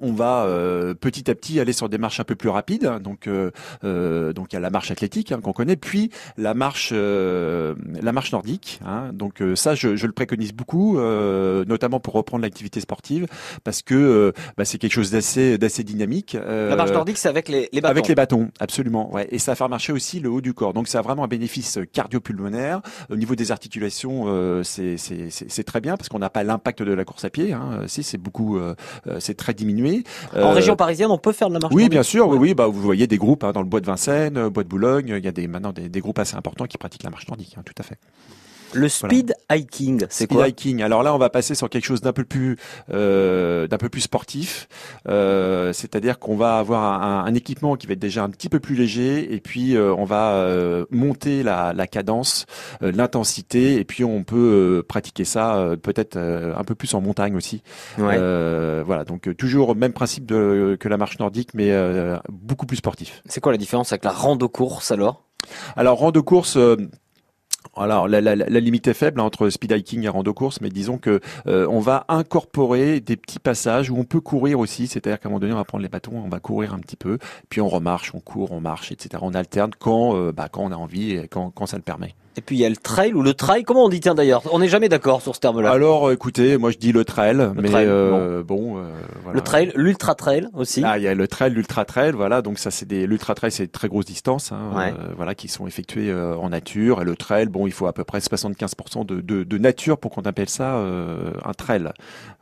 on 0.00 0.12
va 0.12 0.44
euh, 0.44 0.94
petit 0.94 1.30
à 1.30 1.34
petit 1.34 1.58
aller 1.60 1.72
sur 1.72 1.88
des 1.88 1.98
marches 1.98 2.20
un 2.20 2.24
peu 2.24 2.36
plus 2.36 2.48
rapides. 2.48 2.88
Donc, 3.02 3.26
euh, 3.26 3.50
euh, 3.84 4.32
donc 4.32 4.52
il 4.52 4.54
y 4.54 4.56
a 4.56 4.60
la 4.60 4.70
marche 4.70 4.90
athlétique 4.90 5.32
hein, 5.32 5.40
qu'on 5.42 5.52
connaît, 5.52 5.76
puis 5.76 6.10
la 6.38 6.54
marche, 6.54 6.90
euh, 6.92 7.74
la 8.00 8.12
marche 8.12 8.32
nordique. 8.32 8.80
hein. 8.86 9.10
donc 9.12 9.42
euh, 9.42 9.56
ça, 9.56 9.74
je, 9.74 9.96
je 9.96 10.06
le 10.06 10.12
préconise 10.12 10.52
beaucoup, 10.52 10.98
euh, 10.98 11.64
notamment 11.66 11.98
pour 12.00 12.14
reprendre 12.14 12.42
l'activité 12.42 12.80
sportive, 12.80 13.26
parce 13.64 13.82
que 13.82 14.32
bah, 14.56 14.64
c'est 14.64 14.78
quelque 14.78 14.92
chose 14.92 15.10
d'assez, 15.10 15.58
d'assez 15.58 15.82
dynamique. 15.82 16.36
La 16.40 16.76
marche 16.76 16.92
nordique, 16.92 17.18
c'est 17.18 17.28
avec 17.28 17.48
les, 17.48 17.68
les 17.72 17.80
bâtons. 17.80 17.90
avec 17.90 18.08
les 18.08 18.14
bâtons, 18.14 18.50
absolument. 18.60 19.12
Ouais. 19.12 19.26
Et 19.32 19.38
ça 19.38 19.52
va 19.52 19.56
faire 19.56 19.68
marcher 19.68 19.92
aussi 19.92 20.20
le 20.20 20.30
haut 20.30 20.40
du 20.40 20.54
corps. 20.54 20.72
Donc 20.72 20.86
ça 20.88 21.00
a 21.00 21.02
vraiment 21.02 21.24
un 21.24 21.28
bénéfice 21.28 21.78
cardio-pulmonaire. 21.92 22.80
Au 23.10 23.16
niveau 23.16 23.34
des 23.34 23.50
articulations, 23.52 24.24
euh, 24.28 24.62
c'est 24.62 24.96
c'est- 24.96 25.64
très 25.64 25.80
bien 25.80 25.96
parce 25.96 26.08
qu'on 26.08 26.18
n'a 26.18 26.30
pas 26.30 26.42
l'impact 26.42 26.82
de 26.82 26.92
la 26.92 27.04
course 27.04 27.24
à 27.24 27.30
pied. 27.30 27.52
Hein. 27.52 27.82
Si, 27.86 28.02
c'est 28.02 28.18
beaucoup, 28.18 28.58
c'est 29.18 29.36
très 29.36 29.52
diminué. 29.54 29.79
En 30.34 30.38
Euh, 30.38 30.52
région 30.52 30.76
parisienne, 30.76 31.10
on 31.10 31.18
peut 31.18 31.32
faire 31.32 31.48
de 31.48 31.54
la 31.54 31.60
marche 31.60 31.74
oui, 31.74 31.88
bien 31.88 32.02
sûr. 32.02 32.28
Oui, 32.28 32.38
oui. 32.38 32.54
Bah, 32.54 32.66
vous 32.66 32.80
voyez 32.80 33.06
des 33.06 33.18
groupes 33.18 33.44
hein, 33.44 33.52
dans 33.52 33.60
le 33.62 33.66
bois 33.68 33.80
de 33.80 33.86
Vincennes, 33.86 34.36
euh, 34.36 34.50
bois 34.50 34.62
de 34.64 34.68
Boulogne. 34.68 35.14
Il 35.18 35.24
y 35.24 35.28
a 35.28 35.32
des 35.32 35.46
maintenant 35.46 35.72
des, 35.72 35.88
des 35.88 36.00
groupes 36.00 36.18
assez 36.18 36.36
importants 36.36 36.66
qui 36.66 36.78
pratiquent 36.78 37.02
la 37.04 37.10
marche 37.10 37.26
nordique. 37.28 37.54
hein, 37.58 37.62
tout 37.64 37.74
à 37.78 37.82
fait. 37.82 37.98
Le 38.72 38.88
speed 38.88 39.34
hiking, 39.50 40.06
c'est 40.10 40.24
Speed 40.24 40.36
quoi 40.36 40.48
hiking. 40.48 40.82
Alors 40.82 41.02
là, 41.02 41.14
on 41.14 41.18
va 41.18 41.30
passer 41.30 41.54
sur 41.54 41.68
quelque 41.68 41.84
chose 41.84 42.00
d'un 42.00 42.12
peu 42.12 42.24
plus, 42.24 42.56
euh, 42.92 43.66
d'un 43.66 43.78
peu 43.78 43.88
plus 43.88 44.02
sportif. 44.02 44.68
Euh, 45.08 45.72
C'est-à-dire 45.72 46.18
qu'on 46.18 46.36
va 46.36 46.58
avoir 46.58 47.02
un, 47.02 47.24
un 47.24 47.34
équipement 47.34 47.76
qui 47.76 47.86
va 47.86 47.94
être 47.94 47.98
déjà 47.98 48.22
un 48.22 48.30
petit 48.30 48.48
peu 48.48 48.60
plus 48.60 48.76
léger, 48.76 49.34
et 49.34 49.40
puis 49.40 49.76
euh, 49.76 49.92
on 49.94 50.04
va 50.04 50.46
monter 50.90 51.42
la, 51.42 51.72
la 51.72 51.86
cadence, 51.86 52.46
l'intensité, 52.80 53.76
et 53.80 53.84
puis 53.84 54.04
on 54.04 54.22
peut 54.24 54.84
pratiquer 54.88 55.24
ça 55.24 55.74
peut-être 55.82 56.16
un 56.16 56.64
peu 56.64 56.74
plus 56.74 56.94
en 56.94 57.00
montagne 57.00 57.36
aussi. 57.36 57.62
Ouais. 57.98 58.18
Voilà. 58.84 59.04
Donc 59.04 59.34
toujours 59.36 59.74
même 59.74 59.92
principe 59.92 60.26
de, 60.26 60.76
que 60.78 60.88
la 60.88 60.96
marche 60.96 61.18
nordique, 61.18 61.54
mais 61.54 61.72
beaucoup 62.28 62.66
plus 62.66 62.76
sportif. 62.76 63.22
C'est 63.26 63.40
quoi 63.40 63.52
la 63.52 63.58
différence 63.58 63.92
avec 63.92 64.04
la 64.04 64.12
rando 64.12 64.48
course 64.48 64.90
alors? 64.90 65.24
Alors 65.76 65.98
rando 65.98 66.22
course. 66.22 66.56
Alors 67.76 68.08
la, 68.08 68.20
la, 68.20 68.34
la 68.36 68.60
limite 68.60 68.88
est 68.88 68.94
faible 68.94 69.20
hein, 69.20 69.24
entre 69.24 69.48
speed 69.48 69.72
hiking 69.72 70.04
et 70.04 70.08
rando 70.08 70.34
course, 70.34 70.60
mais 70.60 70.70
disons 70.70 70.98
que 70.98 71.20
euh, 71.46 71.66
on 71.68 71.80
va 71.80 72.04
incorporer 72.08 73.00
des 73.00 73.16
petits 73.16 73.38
passages 73.38 73.90
où 73.90 73.96
on 73.96 74.04
peut 74.04 74.20
courir 74.20 74.58
aussi, 74.58 74.86
c'est-à-dire 74.86 75.20
qu'à 75.20 75.28
un 75.28 75.30
moment 75.30 75.40
donné 75.40 75.52
on 75.52 75.56
va 75.56 75.64
prendre 75.64 75.82
les 75.82 75.88
bâtons, 75.88 76.12
on 76.16 76.28
va 76.28 76.40
courir 76.40 76.74
un 76.74 76.78
petit 76.78 76.96
peu, 76.96 77.18
puis 77.48 77.60
on 77.60 77.68
remarche, 77.68 78.14
on 78.14 78.20
court, 78.20 78.52
on 78.52 78.60
marche, 78.60 78.92
etc. 78.92 79.22
On 79.22 79.34
alterne 79.34 79.70
quand 79.78 80.16
euh, 80.16 80.32
bah, 80.32 80.48
quand 80.50 80.62
on 80.62 80.72
a 80.72 80.76
envie 80.76 81.12
et 81.12 81.28
quand, 81.28 81.50
quand 81.50 81.66
ça 81.66 81.76
le 81.76 81.82
permet. 81.82 82.14
Et 82.36 82.40
puis 82.42 82.56
il 82.56 82.60
y 82.60 82.64
a 82.64 82.68
le 82.68 82.76
trail 82.76 83.12
ou 83.12 83.22
le 83.22 83.34
trail, 83.34 83.64
comment 83.64 83.84
on 83.84 83.88
dit 83.88 83.98
tiens 84.00 84.14
d'ailleurs? 84.14 84.42
On 84.52 84.60
n'est 84.60 84.68
jamais 84.68 84.88
d'accord 84.88 85.20
sur 85.20 85.34
ce 85.34 85.40
terme-là. 85.40 85.72
Alors 85.72 86.08
euh, 86.08 86.12
écoutez, 86.14 86.58
moi 86.58 86.70
je 86.70 86.78
dis 86.78 86.92
le 86.92 87.04
trail, 87.04 87.36
mais 87.56 87.68
trail, 87.68 87.86
euh, 87.88 88.44
bon, 88.44 88.78
euh, 88.78 88.82
voilà. 89.24 89.34
Le 89.36 89.40
trail, 89.42 89.72
l'ultra 89.74 90.14
trail 90.14 90.46
aussi. 90.54 90.82
Ah, 90.84 90.96
il 90.96 91.02
y 91.02 91.08
a 91.08 91.14
le 91.14 91.26
trail, 91.26 91.50
l'ultra 91.52 91.84
trail, 91.84 92.12
voilà. 92.12 92.40
Donc 92.40 92.58
ça, 92.60 92.70
c'est 92.70 92.86
des 92.86 93.06
l'ultra 93.08 93.34
trail, 93.34 93.50
c'est 93.50 93.70
très 93.70 93.88
grosses 93.88 94.04
distances, 94.06 94.52
hein, 94.52 94.70
Ouais. 94.76 94.94
euh, 94.96 95.12
voilà, 95.16 95.34
qui 95.34 95.48
sont 95.48 95.66
effectuées 95.66 96.10
euh, 96.10 96.36
en 96.36 96.50
nature. 96.50 97.02
Et 97.02 97.04
le 97.04 97.16
trail, 97.16 97.46
bon, 97.46 97.66
il 97.66 97.72
faut 97.72 97.86
à 97.88 97.92
peu 97.92 98.04
près 98.04 98.20
75% 98.20 99.04
de, 99.04 99.20
de, 99.20 99.42
de 99.42 99.58
nature 99.58 99.98
pour 99.98 100.12
qu'on 100.12 100.22
appelle 100.22 100.48
ça 100.48 100.76
euh, 100.76 101.32
un 101.44 101.52
trail, 101.52 101.88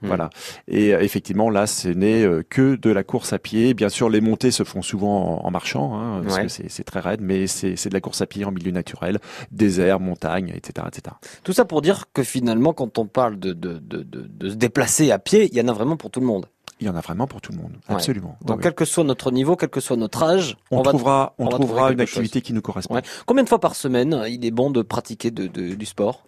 Hmm. 0.01 0.07
voilà. 0.07 0.31
Et 0.68 0.90
effectivement, 0.90 1.51
là, 1.51 1.66
ce 1.66 1.88
n'est 1.88 2.24
que 2.51 2.77
de 2.77 2.90
la 2.90 3.03
course 3.03 3.33
à 3.33 3.40
pied. 3.40 3.74
Bien 3.74 3.88
sûr, 3.88 4.09
les 4.09 4.20
montées 4.20 4.53
se 4.53 4.62
font 4.62 4.81
souvent 4.81 5.40
en, 5.42 5.46
en 5.46 5.51
marchant, 5.51 5.98
hein, 5.98 6.20
parce 6.22 6.37
Ouais. 6.37 6.46
que 6.46 6.48
c'est 6.68 6.85
très 6.85 7.01
raide, 7.01 7.20
mais 7.20 7.48
c'est 7.48 7.74
c'est 7.74 7.88
de 7.88 7.94
la 7.94 8.01
course 8.01 8.20
à 8.20 8.27
pied 8.27 8.44
en 8.44 8.53
milieu 8.53 8.70
naturel, 8.70 9.18
désert, 9.78 10.00
montagne, 10.00 10.52
etc., 10.54 10.86
etc. 10.88 11.14
Tout 11.44 11.52
ça 11.52 11.64
pour 11.64 11.82
dire 11.82 12.04
que 12.12 12.22
finalement, 12.22 12.72
quand 12.72 12.98
on 12.98 13.06
parle 13.06 13.38
de, 13.38 13.52
de, 13.52 13.78
de, 13.78 14.02
de, 14.02 14.26
de 14.28 14.50
se 14.50 14.54
déplacer 14.54 15.10
à 15.12 15.18
pied, 15.18 15.48
il 15.50 15.56
y 15.56 15.60
en 15.60 15.68
a 15.68 15.72
vraiment 15.72 15.96
pour 15.96 16.10
tout 16.10 16.20
le 16.20 16.26
monde. 16.26 16.46
Il 16.80 16.86
y 16.86 16.90
en 16.90 16.94
a 16.94 17.00
vraiment 17.00 17.26
pour 17.26 17.40
tout 17.40 17.50
le 17.50 17.58
monde, 17.58 17.72
Ouais. 17.88 17.96
absolument. 17.96 18.36
Donc 18.44 18.62
quel 18.62 18.72
que 18.72 18.84
soit 18.84 19.02
notre 19.02 19.32
niveau, 19.32 19.56
quel 19.56 19.68
que 19.68 19.80
soit 19.80 19.96
notre 19.96 20.22
âge, 20.22 20.56
on, 20.70 20.82
va 20.82 20.90
trouvera, 20.90 21.34
on 21.38 21.46
on 21.46 21.50
va 21.50 21.56
trouvera 21.56 21.80
trouver 21.88 21.92
une 22.02 22.06
chose. 22.06 22.18
activité 22.18 22.40
qui 22.40 22.52
nous 22.52 22.62
correspond. 22.62 22.94
Ouais. 22.94 23.02
Combien 23.26 23.42
de 23.42 23.48
fois 23.48 23.58
par 23.58 23.74
semaine 23.74 24.22
il 24.28 24.44
est 24.44 24.52
bon 24.52 24.70
de 24.70 24.82
pratiquer 24.82 25.30
de, 25.32 25.48
de- 25.48 25.74
du 25.74 25.86
sport? 25.86 26.24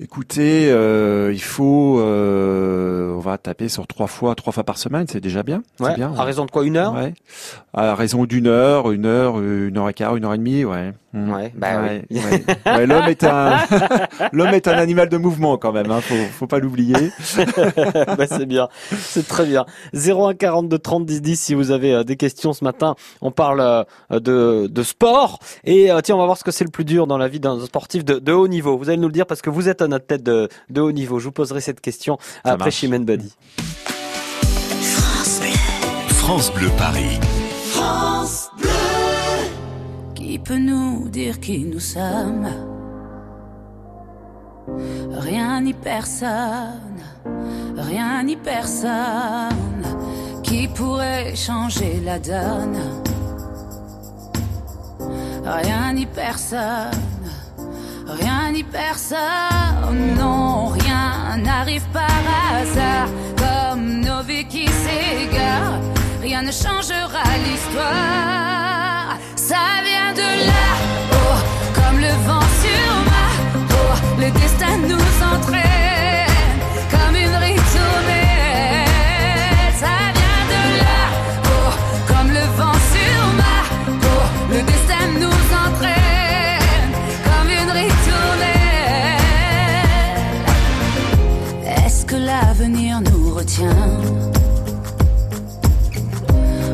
Écoutez, 0.00 0.70
euh, 0.70 1.32
il 1.32 1.42
faut, 1.42 1.98
euh, 1.98 3.12
on 3.14 3.18
va 3.18 3.36
taper 3.36 3.68
sur 3.68 3.84
trois 3.88 4.06
fois, 4.06 4.36
trois 4.36 4.52
fois 4.52 4.62
par 4.62 4.78
semaine, 4.78 5.06
c'est 5.08 5.20
déjà 5.20 5.42
bien. 5.42 5.64
Ouais. 5.80 5.96
Bien. 5.96 6.14
À 6.16 6.22
raison 6.22 6.44
de 6.44 6.52
quoi 6.52 6.64
Une 6.64 6.76
heure 6.76 6.94
Ouais. 6.94 7.14
À 7.74 7.96
raison 7.96 8.24
d'une 8.24 8.46
heure, 8.46 8.92
une 8.92 9.06
heure, 9.06 9.40
une 9.40 9.76
heure 9.76 9.88
et 9.88 9.94
quart, 9.94 10.14
une 10.14 10.24
heure 10.24 10.34
et 10.34 10.38
demie, 10.38 10.64
ouais. 10.64 10.92
Mm. 11.14 11.32
Ouais, 11.32 11.52
bah 11.56 11.80
ouais, 11.80 12.04
oui. 12.10 12.86
l'homme 12.86 13.08
est 13.08 13.24
un, 13.24 13.56
l'homme 14.32 14.48
est 14.52 14.68
un 14.68 14.76
animal 14.76 15.08
de 15.08 15.16
mouvement 15.16 15.56
quand 15.56 15.72
même. 15.72 15.90
Hein, 15.90 16.02
faut, 16.02 16.14
faut 16.32 16.46
pas 16.46 16.58
l'oublier. 16.58 16.94
bah, 18.18 18.26
c'est 18.26 18.44
bien, 18.44 18.68
c'est 18.92 19.26
très 19.26 19.46
bien. 19.46 19.64
01 19.94 20.34
42 20.34 20.78
30 20.78 21.06
10 21.06 21.22
10 21.22 21.40
si 21.40 21.54
vous 21.54 21.70
avez 21.70 21.94
euh, 21.94 22.04
des 22.04 22.16
questions 22.16 22.52
ce 22.52 22.62
matin. 22.62 22.94
On 23.22 23.30
parle 23.30 23.60
euh, 23.60 23.84
de, 24.20 24.66
de 24.66 24.82
sport 24.82 25.38
et 25.64 25.90
euh, 25.90 26.02
tiens, 26.02 26.14
on 26.14 26.18
va 26.18 26.26
voir 26.26 26.36
ce 26.36 26.44
que 26.44 26.50
c'est 26.50 26.64
le 26.64 26.70
plus 26.70 26.84
dur 26.84 27.06
dans 27.06 27.16
la 27.16 27.28
vie 27.28 27.40
d'un 27.40 27.58
sportif 27.64 28.04
de, 28.04 28.18
de 28.18 28.32
haut 28.32 28.48
niveau. 28.48 28.76
Vous 28.76 28.90
allez 28.90 28.98
nous 28.98 29.08
le 29.08 29.14
dire 29.14 29.26
parce 29.26 29.40
que 29.40 29.48
vous 29.48 29.70
êtes 29.70 29.80
un 29.88 29.92
athlète 29.92 30.22
de, 30.22 30.48
de 30.70 30.80
haut 30.80 30.92
niveau. 30.92 31.18
Je 31.18 31.24
vous 31.24 31.32
poserai 31.32 31.60
cette 31.60 31.80
question 31.80 32.18
Ça 32.44 32.52
après. 32.52 32.70
Chimène 32.70 33.04
Badi. 33.04 33.34
France 36.08 36.52
Bleu 36.52 36.68
Paris. 36.76 37.18
Qui 40.14 40.38
peut 40.38 40.58
nous 40.58 41.08
dire 41.08 41.40
qui 41.40 41.64
nous 41.64 41.80
sommes? 41.80 42.48
Rien 45.10 45.62
ni 45.62 45.72
personne, 45.72 47.00
rien 47.76 48.22
ni 48.22 48.36
personne 48.36 49.82
qui 50.42 50.68
pourrait 50.68 51.34
changer 51.34 52.00
la 52.04 52.18
donne? 52.18 52.78
Rien 55.44 55.94
ni 55.94 56.04
personne, 56.04 56.90
rien 58.08 58.52
ni 58.52 58.62
personne, 58.62 60.14
non, 60.16 60.68
rien 60.68 61.36
n'arrive 61.38 61.86
par 61.92 62.22
hasard 62.52 63.08
comme 63.36 64.00
nos 64.00 64.22
vies 64.22 64.46
qui 64.46 64.66
s'égarent. 64.66 65.80
Rien 66.22 66.42
ne 66.42 66.52
changera 66.52 67.24
l'histoire. 67.44 69.16
Ça 69.36 69.82
vient 69.84 70.12
de 70.14 70.28
là-haut, 70.50 71.40
comme 71.74 71.98
le 72.00 72.12
vent 72.26 72.48
sur 72.62 72.90
ma. 73.10 73.28
Le 74.24 74.30
destin 74.32 74.76
nous 74.88 75.34
entraîne 75.34 75.77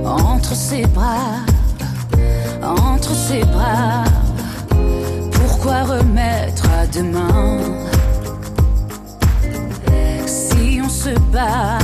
entre 0.04 0.54
ses 0.54 0.86
bras, 0.86 1.40
entre 2.62 3.14
ses 3.14 3.44
bras 3.44 4.04
Pourquoi 5.32 5.84
remettre 5.84 6.64
à 6.70 6.86
demain? 6.86 7.58
Si 10.26 10.80
on 10.82 10.88
se 10.88 11.18
bat, 11.32 11.78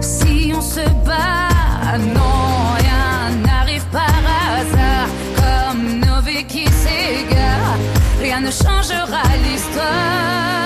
si 0.00 0.52
on 0.54 0.60
se 0.60 0.86
bat, 1.04 1.96
non, 1.98 2.74
rien 2.78 3.36
n'arrive 3.46 3.86
par 3.90 4.20
hasard 4.52 5.08
comme 5.36 6.00
nos 6.00 6.22
qui. 6.48 6.66
Rien 8.20 8.40
ne 8.40 8.50
changera 8.50 9.22
l'histoire. 9.44 10.65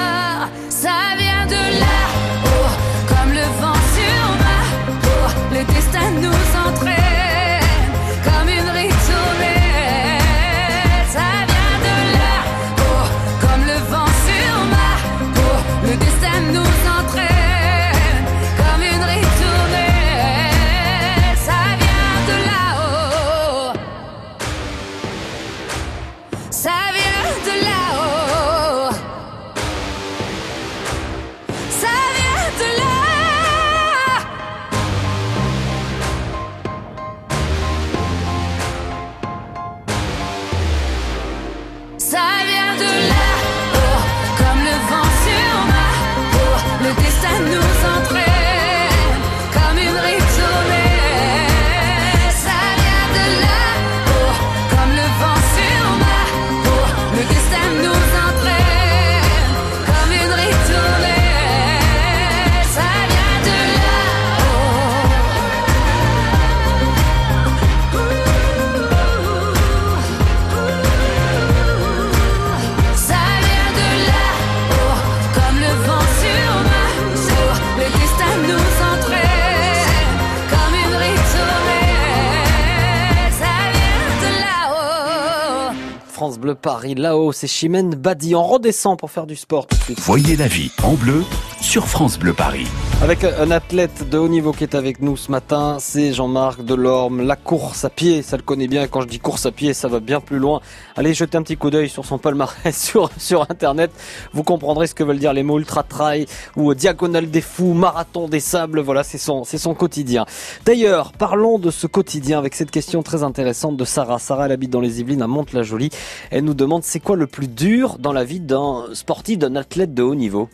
France 86.20 86.38
Bleu 86.38 86.54
Paris. 86.54 86.94
Là-haut, 86.94 87.32
c'est 87.32 87.46
Chimène 87.46 87.94
Badi. 87.94 88.34
On 88.34 88.42
redescend 88.42 88.98
pour 88.98 89.10
faire 89.10 89.26
du 89.26 89.36
sport 89.36 89.66
tout 89.66 89.74
de 89.78 89.82
suite. 89.84 90.00
Voyez 90.00 90.36
la 90.36 90.48
vie 90.48 90.70
en 90.82 90.92
bleu 90.92 91.24
sur 91.60 91.86
France 91.86 92.18
Bleu 92.18 92.32
Paris. 92.32 92.66
Avec 93.02 93.24
un 93.24 93.50
athlète 93.50 94.08
de 94.08 94.18
haut 94.18 94.28
niveau 94.28 94.52
qui 94.52 94.64
est 94.64 94.74
avec 94.74 95.00
nous 95.00 95.16
ce 95.16 95.30
matin, 95.30 95.76
c'est 95.78 96.12
Jean-Marc 96.12 96.64
Delorme. 96.64 97.22
La 97.22 97.36
course 97.36 97.84
à 97.84 97.90
pied, 97.90 98.22
ça 98.22 98.36
le 98.36 98.42
connaît 98.42 98.66
bien. 98.66 98.88
Quand 98.88 99.02
je 99.02 99.06
dis 99.06 99.18
course 99.18 99.46
à 99.46 99.52
pied, 99.52 99.72
ça 99.72 99.88
va 99.88 100.00
bien 100.00 100.20
plus 100.20 100.38
loin. 100.38 100.60
Allez 100.96 101.14
jeter 101.14 101.38
un 101.38 101.42
petit 101.42 101.56
coup 101.56 101.70
d'œil 101.70 101.88
sur 101.88 102.04
son 102.04 102.18
palmarès 102.18 102.76
sur, 102.76 103.10
sur 103.18 103.42
Internet. 103.50 103.90
Vous 104.32 104.42
comprendrez 104.42 104.86
ce 104.86 104.94
que 104.94 105.04
veulent 105.04 105.18
dire 105.18 105.32
les 105.32 105.42
mots 105.42 105.58
ultra 105.58 105.82
trail 105.82 106.26
ou 106.56 106.74
diagonale 106.74 107.30
des 107.30 107.40
fous, 107.40 107.74
marathon 107.74 108.28
des 108.28 108.40
sables. 108.40 108.80
Voilà, 108.80 109.02
c'est 109.02 109.18
son, 109.18 109.44
c'est 109.44 109.58
son 109.58 109.74
quotidien. 109.74 110.26
D'ailleurs, 110.64 111.12
parlons 111.12 111.58
de 111.58 111.70
ce 111.70 111.86
quotidien 111.86 112.38
avec 112.38 112.54
cette 112.54 112.70
question 112.70 113.02
très 113.02 113.22
intéressante 113.22 113.76
de 113.76 113.84
Sarah. 113.84 114.18
Sarah, 114.18 114.46
elle 114.46 114.52
habite 114.52 114.70
dans 114.70 114.80
les 114.80 115.00
Yvelines 115.00 115.22
à 115.22 115.26
Mantes-la-Jolie. 115.26 115.90
Elle 116.30 116.44
nous 116.44 116.54
demande 116.54 116.84
c'est 116.84 117.00
quoi 117.00 117.16
le 117.16 117.26
plus 117.26 117.48
dur 117.48 117.96
dans 117.98 118.12
la 118.12 118.24
vie 118.24 118.40
d'un 118.40 118.86
sportif, 118.92 119.38
d'un 119.38 119.56
athlète 119.56 119.94
de 119.94 120.02
haut 120.02 120.14
niveau? 120.14 120.48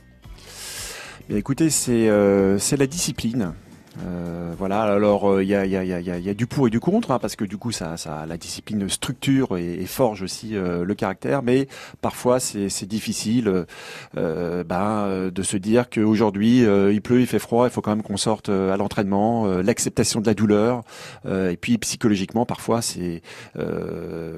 Bien, 1.29 1.39
écoutez, 1.39 1.71
c'est 1.71 2.09
euh, 2.09 2.57
c'est 2.59 2.77
la 2.77 2.87
discipline. 2.87 3.53
Euh, 4.05 4.55
voilà, 4.59 4.83
alors 4.83 5.31
euh, 5.31 5.43
il 5.43 5.49
y, 5.49 5.55
a, 5.55 5.65
y, 5.65 5.77
a, 5.77 5.85
y, 5.85 5.93
a, 5.93 6.01
y, 6.01 6.29
a, 6.29 6.35
du 6.35 6.47
pour 6.47 6.67
et 6.67 6.71
du 6.71 6.81
contre, 6.81 7.11
hein, 7.11 7.19
parce 7.19 7.37
que 7.37 7.45
du 7.45 7.57
coup, 7.57 7.73
ça, 7.73 7.97
ça, 7.97 8.27
la 8.27 8.37
discipline 8.37 8.89
structure 8.89 9.57
et, 9.57 9.75
et 9.75 9.87
forge 9.87 10.23
aussi 10.23 10.55
euh, 10.55 10.85
le 10.85 10.95
caractère, 10.95 11.43
mais 11.43 11.67
parfois 12.01 12.39
c'est 12.41 12.87
difficile 12.87 13.65
euh, 14.17 14.65
ben, 14.65 15.31
de 15.33 15.43
se 15.43 15.57
dire 15.57 15.89
qu'aujourd'hui 15.89 16.61
il 16.61 17.01
pleut, 17.01 17.21
il 17.21 17.27
fait 17.27 17.39
froid, 17.39 17.67
il 17.67 17.71
faut 17.71 17.81
quand 17.81 17.91
même 17.91 18.03
qu'on 18.03 18.17
sorte 18.17 18.49
à 18.49 18.77
l'entraînement, 18.77 19.47
l'acceptation 19.47 20.21
de 20.21 20.27
la 20.27 20.35
douleur, 20.35 20.83
et 21.27 21.57
puis 21.61 21.79
psychologiquement, 21.79 22.47
parfois 22.47 22.83
c'est 22.83 23.23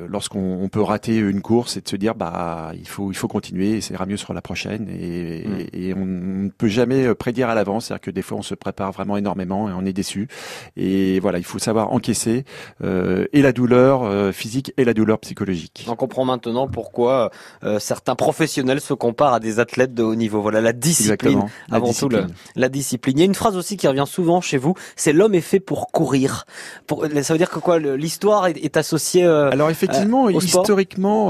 lorsqu'on 0.08 0.68
peut 0.70 0.82
rater 0.82 1.16
une 1.16 1.40
course 1.40 1.76
et 1.76 1.80
de 1.80 1.88
se 1.88 1.96
dire 1.96 2.14
bah 2.14 2.72
il 2.74 2.88
faut 2.88 3.10
il 3.10 3.16
faut 3.16 3.28
continuer, 3.28 3.76
et 3.76 3.80
ça 3.80 3.94
ira 3.94 4.06
mieux 4.06 4.16
sur 4.16 4.34
la 4.34 4.42
prochaine, 4.42 4.88
et, 4.88 5.44
mmh. 5.46 5.60
et, 5.72 5.88
et 5.88 5.94
on 5.94 6.04
ne 6.06 6.48
peut 6.50 6.68
jamais 6.68 7.14
prédire 7.14 7.48
à 7.48 7.54
l'avance, 7.54 7.86
c'est-à-dire 7.86 8.02
que 8.02 8.10
des 8.10 8.22
fois 8.22 8.38
on 8.38 8.42
se 8.42 8.54
prépare 8.54 8.92
vraiment 8.92 9.16
énormément 9.16 9.47
et 9.48 9.72
on 9.72 9.84
est 9.84 9.92
déçu. 9.92 10.28
Et 10.76 11.20
voilà, 11.20 11.38
il 11.38 11.44
faut 11.44 11.58
savoir 11.58 11.92
encaisser 11.92 12.44
euh, 12.84 13.26
et 13.32 13.42
la 13.42 13.52
douleur 13.52 14.02
euh, 14.02 14.32
physique 14.32 14.72
et 14.76 14.84
la 14.84 14.94
douleur 14.94 15.18
psychologique. 15.18 15.86
On 15.88 15.96
comprend 15.96 16.24
maintenant 16.24 16.68
pourquoi 16.68 17.30
euh, 17.64 17.78
certains 17.78 18.14
professionnels 18.14 18.80
se 18.80 18.94
comparent 18.94 19.34
à 19.34 19.40
des 19.40 19.60
athlètes 19.60 19.94
de 19.94 20.02
haut 20.02 20.14
niveau. 20.14 20.40
Voilà 20.40 20.60
la 20.60 20.72
discipline 20.72 21.44
avant 21.70 21.92
tout. 21.92 22.08
la 22.56 22.68
discipline. 22.68 23.16
Il 23.16 23.20
y 23.20 23.22
a 23.22 23.26
une 23.26 23.34
phrase 23.34 23.56
aussi 23.56 23.76
qui 23.76 23.88
revient 23.88 24.04
souvent 24.06 24.40
chez 24.40 24.58
vous, 24.58 24.74
c'est 24.96 25.12
l'homme 25.12 25.34
est 25.34 25.40
fait 25.40 25.60
pour 25.60 25.90
courir. 25.90 26.44
Pour, 26.86 27.06
ça 27.22 27.34
veut 27.34 27.38
dire 27.38 27.50
que 27.50 27.58
quoi 27.58 27.78
L'histoire 27.78 28.46
est, 28.46 28.58
est, 28.58 28.76
associée. 28.76 29.24
Alors 29.24 29.70
effectivement, 29.70 30.28
historiquement, 30.28 31.28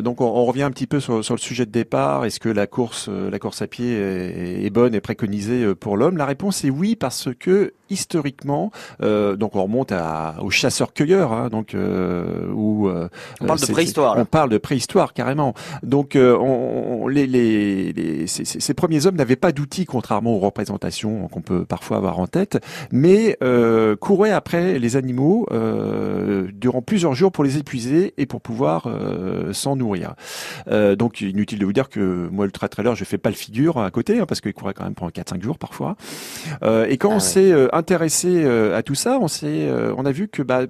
donc 0.00 0.20
on, 0.20 0.44
revient 0.44 0.62
un 0.62 0.70
petit 0.70 0.86
peu 0.86 1.00
sur, 1.00 1.24
sur, 1.24 1.34
le 1.34 1.40
sujet 1.40 1.66
de 1.66 1.70
départ. 1.70 2.24
Est-ce 2.24 2.40
que 2.40 2.48
la 2.48 2.66
course, 2.66 3.08
la 3.08 3.38
course 3.38 3.62
à 3.62 3.66
pied 3.66 3.92
est, 3.92 4.64
est 4.64 4.70
bonne 4.70 4.94
et 4.94 5.00
préconisée 5.00 5.74
pour 5.74 5.96
l'homme? 5.96 6.16
La 6.16 6.26
réponse 6.26 6.64
est 6.64 6.70
oui 6.70 6.96
parce 6.96 7.28
que 7.38 7.47
historiquement, 7.90 8.70
euh, 9.02 9.36
donc 9.36 9.56
on 9.56 9.62
remonte 9.62 9.92
à, 9.92 10.36
aux 10.42 10.50
chasseurs-cueilleurs, 10.50 11.32
hein, 11.32 11.48
donc 11.48 11.74
euh, 11.74 12.50
où 12.52 12.88
euh, 12.88 13.08
on 13.40 13.46
parle 13.46 13.60
de 13.60 13.66
préhistoire. 13.66 14.16
On 14.18 14.24
parle 14.24 14.50
de 14.50 14.58
préhistoire 14.58 15.12
carrément. 15.12 15.54
Donc 15.82 16.16
euh, 16.16 16.36
on, 16.36 17.08
les, 17.08 17.26
les, 17.26 17.92
les 17.92 18.26
ces, 18.26 18.44
ces, 18.44 18.74
premiers 18.74 19.06
hommes 19.06 19.16
n'avaient 19.16 19.36
pas 19.36 19.52
d'outils, 19.52 19.86
contrairement 19.86 20.34
aux 20.34 20.38
représentations 20.38 21.28
qu'on 21.28 21.40
peut 21.40 21.64
parfois 21.64 21.96
avoir 21.96 22.18
en 22.18 22.26
tête, 22.26 22.58
mais 22.92 23.36
euh, 23.42 23.96
couraient 23.96 24.32
après 24.32 24.78
les 24.78 24.96
animaux 24.96 25.46
durant 26.52 26.82
plusieurs 26.82 27.14
jours 27.14 27.32
pour 27.32 27.44
les 27.44 27.58
épuiser 27.58 28.14
et 28.18 28.26
pour 28.26 28.40
pouvoir 28.40 28.88
s'en 29.52 29.76
nourrir. 29.76 30.14
donc 30.96 31.20
inutile 31.20 31.58
de 31.58 31.64
vous 31.64 31.72
dire 31.72 31.88
que 31.88 32.28
moi 32.30 32.44
ultra 32.44 32.68
trailer, 32.68 32.94
je 32.94 33.04
fais 33.04 33.18
pas 33.18 33.30
le 33.30 33.36
figure 33.36 33.78
à 33.78 33.90
côté 33.90 34.20
hein, 34.20 34.26
parce 34.26 34.40
qu'il 34.40 34.52
courait 34.52 34.74
quand 34.74 34.84
même 34.84 34.94
pendant 34.94 35.10
4-5 35.10 35.42
jours 35.42 35.58
parfois. 35.58 35.96
et 36.62 36.96
quand 36.98 37.10
ah 37.10 37.16
on 37.16 37.20
euh, 37.38 37.68
intéressé 37.72 38.44
euh, 38.44 38.76
à 38.76 38.82
tout 38.82 38.94
ça, 38.94 39.18
on 39.20 39.28
s'est, 39.28 39.68
euh, 39.68 39.94
on 39.96 40.04
a 40.04 40.12
vu 40.12 40.28
que 40.28 40.42
bah, 40.42 40.66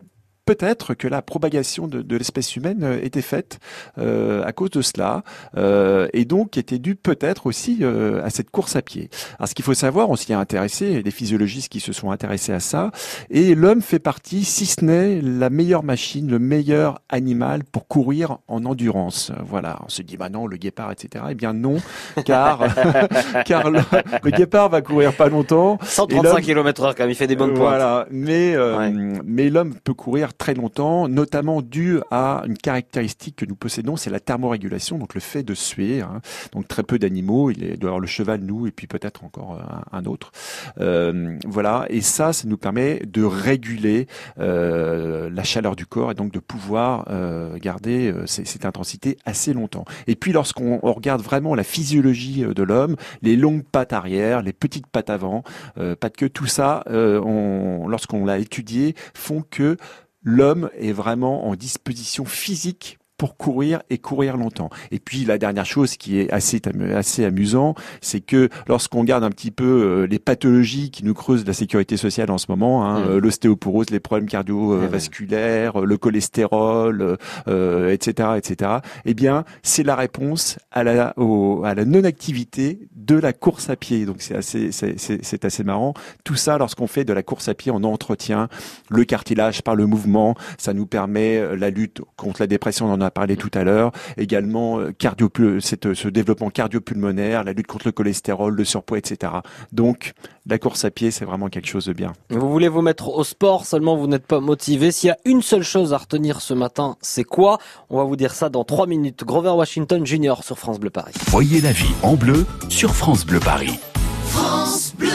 peut-être 0.48 0.94
que 0.94 1.06
la 1.06 1.20
propagation 1.20 1.88
de, 1.88 2.00
de 2.00 2.16
l'espèce 2.16 2.56
humaine 2.56 2.82
euh, 2.82 2.98
était 3.02 3.20
faite 3.20 3.58
euh, 3.98 4.42
à 4.46 4.52
cause 4.52 4.70
de 4.70 4.80
cela, 4.80 5.22
euh, 5.58 6.08
et 6.14 6.24
donc 6.24 6.56
était 6.56 6.78
due 6.78 6.94
peut-être 6.94 7.44
aussi 7.44 7.80
euh, 7.82 8.24
à 8.24 8.30
cette 8.30 8.50
course 8.50 8.74
à 8.74 8.80
pied. 8.80 9.10
Alors 9.38 9.48
ce 9.48 9.54
qu'il 9.54 9.64
faut 9.66 9.74
savoir, 9.74 10.08
on 10.08 10.16
s'y 10.16 10.32
est 10.32 10.34
intéressé, 10.34 10.86
il 10.86 10.92
y 10.94 10.96
a 10.96 11.02
des 11.02 11.10
physiologistes 11.10 11.68
qui 11.68 11.80
se 11.80 11.92
sont 11.92 12.10
intéressés 12.10 12.54
à 12.54 12.60
ça, 12.60 12.92
et 13.28 13.54
l'homme 13.54 13.82
fait 13.82 13.98
partie, 13.98 14.42
si 14.42 14.64
ce 14.64 14.82
n'est 14.82 15.20
la 15.20 15.50
meilleure 15.50 15.82
machine, 15.82 16.30
le 16.30 16.38
meilleur 16.38 17.02
animal 17.10 17.64
pour 17.64 17.86
courir 17.86 18.38
en 18.48 18.64
endurance. 18.64 19.30
Voilà, 19.44 19.80
on 19.84 19.90
se 19.90 20.00
dit, 20.00 20.16
bah 20.16 20.30
non, 20.30 20.46
le 20.46 20.56
guépard, 20.56 20.92
etc. 20.92 21.26
Eh 21.30 21.34
bien 21.34 21.52
non, 21.52 21.76
car, 22.24 22.60
car 23.44 23.70
le, 23.70 23.80
le, 24.22 24.30
guépard 24.30 24.70
va 24.70 24.80
courir 24.80 25.12
pas 25.12 25.28
longtemps. 25.28 25.78
135 25.82 26.42
km 26.42 26.84
heure 26.84 26.94
quand 26.94 27.06
il 27.06 27.14
fait 27.14 27.26
des 27.26 27.36
bonnes 27.36 27.52
pointes. 27.52 27.68
Voilà, 27.68 28.06
mais, 28.10 28.56
ouais. 28.56 28.90
mais 29.26 29.50
l'homme 29.50 29.74
peut 29.84 29.92
courir 29.92 30.32
très 30.38 30.54
longtemps, 30.54 31.08
notamment 31.08 31.62
dû 31.62 31.98
à 32.10 32.42
une 32.46 32.56
caractéristique 32.56 33.36
que 33.36 33.44
nous 33.44 33.56
possédons, 33.56 33.96
c'est 33.96 34.10
la 34.10 34.20
thermorégulation, 34.20 34.98
donc 34.98 35.14
le 35.14 35.20
fait 35.20 35.42
de 35.42 35.54
suer. 35.54 36.00
Hein. 36.00 36.20
Donc 36.52 36.68
très 36.68 36.84
peu 36.84 36.98
d'animaux, 36.98 37.50
il 37.50 37.76
doit 37.78 37.90
avoir 37.90 38.00
le 38.00 38.06
cheval, 38.06 38.40
nous, 38.40 38.66
et 38.66 38.70
puis 38.70 38.86
peut-être 38.86 39.24
encore 39.24 39.60
un, 39.60 39.98
un 39.98 40.04
autre. 40.04 40.32
Euh, 40.80 41.36
voilà, 41.46 41.86
et 41.90 42.00
ça, 42.00 42.32
ça 42.32 42.46
nous 42.48 42.56
permet 42.56 43.00
de 43.00 43.24
réguler 43.24 44.06
euh, 44.38 45.28
la 45.30 45.42
chaleur 45.42 45.76
du 45.76 45.86
corps 45.86 46.12
et 46.12 46.14
donc 46.14 46.32
de 46.32 46.38
pouvoir 46.38 47.06
euh, 47.10 47.58
garder 47.58 48.12
euh, 48.12 48.26
cette 48.26 48.64
intensité 48.64 49.18
assez 49.24 49.52
longtemps. 49.52 49.84
Et 50.06 50.14
puis 50.14 50.32
lorsqu'on 50.32 50.78
regarde 50.78 51.20
vraiment 51.22 51.54
la 51.54 51.64
physiologie 51.64 52.44
euh, 52.44 52.54
de 52.54 52.62
l'homme, 52.62 52.96
les 53.22 53.36
longues 53.36 53.64
pattes 53.64 53.92
arrière, 53.92 54.42
les 54.42 54.52
petites 54.52 54.86
pattes 54.86 55.10
avant, 55.10 55.42
euh, 55.78 55.96
pas 55.96 56.08
de 56.08 56.16
queue, 56.16 56.28
tout 56.28 56.46
ça, 56.46 56.84
lorsqu'on 56.88 58.24
l'a 58.24 58.38
étudié, 58.38 58.94
font 59.14 59.42
que 59.50 59.76
l'homme 60.22 60.70
est 60.74 60.92
vraiment 60.92 61.48
en 61.48 61.54
disposition 61.54 62.24
physique 62.24 62.98
pour 63.18 63.36
courir 63.36 63.82
et 63.90 63.98
courir 63.98 64.36
longtemps. 64.36 64.70
Et 64.92 65.00
puis 65.00 65.24
la 65.24 65.36
dernière 65.38 65.66
chose 65.66 65.96
qui 65.96 66.20
est 66.20 66.30
assez 66.30 66.62
assez 66.94 67.24
amusant, 67.24 67.74
c'est 68.00 68.20
que 68.20 68.48
lorsqu'on 68.68 69.00
regarde 69.00 69.24
un 69.24 69.30
petit 69.30 69.50
peu 69.50 69.64
euh, 69.64 70.06
les 70.06 70.20
pathologies 70.20 70.90
qui 70.90 71.04
nous 71.04 71.14
creusent 71.14 71.44
la 71.44 71.52
sécurité 71.52 71.96
sociale 71.96 72.30
en 72.30 72.38
ce 72.38 72.46
moment, 72.48 72.86
hein, 72.86 73.00
mmh. 73.00 73.18
l'ostéoporose, 73.18 73.90
les 73.90 74.00
problèmes 74.00 74.28
cardiovasculaires, 74.28 75.76
mmh. 75.76 75.84
le 75.84 75.98
cholestérol, 75.98 77.18
euh, 77.48 77.92
etc., 77.92 78.30
etc. 78.36 78.70
Eh 79.04 79.14
bien, 79.14 79.44
c'est 79.62 79.82
la 79.82 79.96
réponse 79.96 80.58
à 80.70 80.84
la 80.84 81.12
au, 81.18 81.62
à 81.64 81.74
la 81.74 81.84
non-activité 81.84 82.88
de 82.94 83.16
la 83.16 83.32
course 83.32 83.68
à 83.68 83.74
pied. 83.74 84.06
Donc 84.06 84.16
c'est 84.20 84.36
assez 84.36 84.70
c'est 84.70 85.44
assez 85.44 85.64
marrant. 85.64 85.92
Tout 86.22 86.36
ça, 86.36 86.56
lorsqu'on 86.56 86.86
fait 86.86 87.04
de 87.04 87.12
la 87.12 87.24
course 87.24 87.48
à 87.48 87.54
pied, 87.54 87.72
on 87.72 87.82
entretient 87.82 88.48
le 88.90 89.04
cartilage 89.04 89.62
par 89.62 89.74
le 89.74 89.86
mouvement. 89.86 90.36
Ça 90.56 90.72
nous 90.72 90.86
permet 90.86 91.38
euh, 91.38 91.56
la 91.56 91.70
lutte 91.70 92.00
contre 92.16 92.42
la 92.42 92.46
dépression. 92.46 92.86
On 92.86 92.92
en 92.92 93.00
a 93.00 93.07
a 93.08 93.10
parlé 93.10 93.36
tout 93.36 93.50
à 93.54 93.64
l'heure. 93.64 93.92
Également, 94.16 94.78
euh, 94.78 94.92
cardio, 94.96 95.28
cette, 95.60 95.94
ce 95.94 96.08
développement 96.08 96.50
cardiopulmonaire, 96.50 97.44
la 97.44 97.52
lutte 97.52 97.66
contre 97.66 97.88
le 97.88 97.92
cholestérol, 97.92 98.54
le 98.54 98.64
surpoids, 98.64 98.98
etc. 98.98 99.32
Donc, 99.72 100.12
la 100.46 100.58
course 100.58 100.84
à 100.84 100.90
pied, 100.90 101.10
c'est 101.10 101.24
vraiment 101.24 101.48
quelque 101.48 101.68
chose 101.68 101.86
de 101.86 101.92
bien. 101.92 102.12
Vous 102.30 102.50
voulez 102.50 102.68
vous 102.68 102.82
mettre 102.82 103.08
au 103.08 103.24
sport, 103.24 103.66
seulement 103.66 103.96
vous 103.96 104.06
n'êtes 104.06 104.26
pas 104.26 104.40
motivé. 104.40 104.92
S'il 104.92 105.08
y 105.08 105.10
a 105.10 105.18
une 105.24 105.42
seule 105.42 105.62
chose 105.62 105.92
à 105.92 105.98
retenir 105.98 106.40
ce 106.40 106.54
matin, 106.54 106.96
c'est 107.00 107.24
quoi? 107.24 107.58
On 107.90 107.98
va 107.98 108.04
vous 108.04 108.16
dire 108.16 108.32
ça 108.32 108.48
dans 108.48 108.64
trois 108.64 108.86
minutes. 108.86 109.24
Grover 109.24 109.50
Washington 109.50 110.06
Jr. 110.06 110.36
sur 110.42 110.58
France 110.58 110.80
Bleu 110.80 110.90
Paris. 110.90 111.12
Voyez 111.28 111.60
la 111.60 111.72
vie 111.72 111.92
en 112.02 112.14
bleu 112.14 112.46
sur 112.68 112.94
France 112.94 113.26
Bleu 113.26 113.40
Paris. 113.40 113.78
France 114.24 114.94
Bleu 114.96 115.08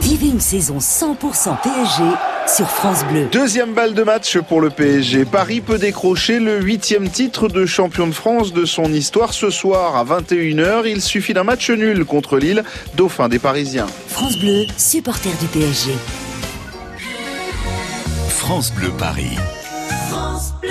Vivez 0.00 0.28
une 0.28 0.40
saison 0.40 0.78
100% 0.78 1.60
PSG 1.62 2.35
sur 2.48 2.68
France 2.68 3.04
Bleu. 3.06 3.28
Deuxième 3.32 3.74
balle 3.74 3.94
de 3.94 4.02
match 4.02 4.38
pour 4.38 4.60
le 4.60 4.70
PSG. 4.70 5.24
Paris 5.24 5.60
peut 5.60 5.78
décrocher 5.78 6.38
le 6.38 6.60
huitième 6.60 7.08
titre 7.08 7.48
de 7.48 7.66
champion 7.66 8.06
de 8.06 8.12
France 8.12 8.52
de 8.52 8.64
son 8.64 8.92
histoire 8.92 9.32
ce 9.32 9.50
soir 9.50 9.96
à 9.96 10.04
21h. 10.04 10.82
Il 10.86 11.02
suffit 11.02 11.34
d'un 11.34 11.44
match 11.44 11.70
nul 11.70 12.04
contre 12.04 12.38
Lille, 12.38 12.62
dauphin 12.94 13.28
des 13.28 13.38
Parisiens. 13.38 13.86
France 14.08 14.38
Bleu, 14.38 14.64
supporter 14.76 15.30
du 15.40 15.46
PSG. 15.46 15.92
France 18.28 18.72
Bleu 18.72 18.90
Paris. 18.96 19.36
France 20.08 20.54
Bleu. 20.60 20.70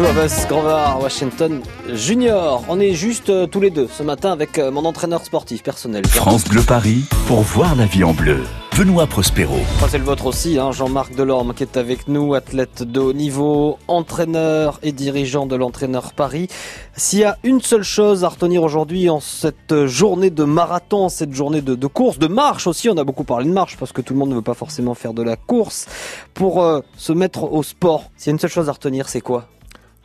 Of 0.00 0.24
Us, 0.24 0.48
Grover 0.48 1.00
Washington 1.00 1.62
Junior. 1.88 2.64
On 2.68 2.80
est 2.80 2.94
juste 2.94 3.30
euh, 3.30 3.46
tous 3.46 3.60
les 3.60 3.70
deux 3.70 3.86
ce 3.86 4.02
matin 4.02 4.32
avec 4.32 4.58
euh, 4.58 4.72
mon 4.72 4.84
entraîneur 4.84 5.24
sportif 5.24 5.62
personnel. 5.62 6.04
France 6.08 6.44
Bleu 6.48 6.62
Paris 6.62 7.04
pour 7.28 7.42
voir 7.42 7.76
la 7.76 7.86
vie 7.86 8.02
en 8.02 8.12
bleu. 8.12 8.40
Benoît 8.76 9.06
Prospero. 9.06 9.54
Enfin, 9.76 9.86
c'est 9.88 9.98
le 9.98 10.04
vôtre 10.04 10.26
aussi, 10.26 10.58
hein, 10.58 10.72
Jean-Marc 10.72 11.14
Delorme 11.14 11.54
qui 11.54 11.62
est 11.62 11.76
avec 11.76 12.08
nous, 12.08 12.34
athlète 12.34 12.82
de 12.82 12.98
haut 12.98 13.12
niveau, 13.12 13.78
entraîneur 13.86 14.80
et 14.82 14.90
dirigeant 14.90 15.46
de 15.46 15.54
l'entraîneur 15.54 16.12
Paris. 16.12 16.48
S'il 16.96 17.20
y 17.20 17.24
a 17.24 17.38
une 17.44 17.60
seule 17.60 17.84
chose 17.84 18.24
à 18.24 18.30
retenir 18.30 18.64
aujourd'hui 18.64 19.08
en 19.08 19.20
cette 19.20 19.86
journée 19.86 20.30
de 20.30 20.42
marathon, 20.42 21.08
cette 21.08 21.32
journée 21.32 21.62
de, 21.62 21.76
de 21.76 21.86
course, 21.86 22.18
de 22.18 22.26
marche 22.26 22.66
aussi, 22.66 22.88
on 22.88 22.96
a 22.96 23.04
beaucoup 23.04 23.24
parlé 23.24 23.46
de 23.46 23.52
marche 23.52 23.76
parce 23.76 23.92
que 23.92 24.00
tout 24.00 24.12
le 24.12 24.18
monde 24.18 24.30
ne 24.30 24.34
veut 24.34 24.42
pas 24.42 24.54
forcément 24.54 24.94
faire 24.94 25.14
de 25.14 25.22
la 25.22 25.36
course, 25.36 25.86
pour 26.34 26.64
euh, 26.64 26.80
se 26.96 27.12
mettre 27.12 27.44
au 27.44 27.62
sport, 27.62 28.10
s'il 28.16 28.26
y 28.26 28.30
a 28.30 28.32
une 28.32 28.40
seule 28.40 28.50
chose 28.50 28.68
à 28.68 28.72
retenir, 28.72 29.08
c'est 29.08 29.20
quoi? 29.20 29.46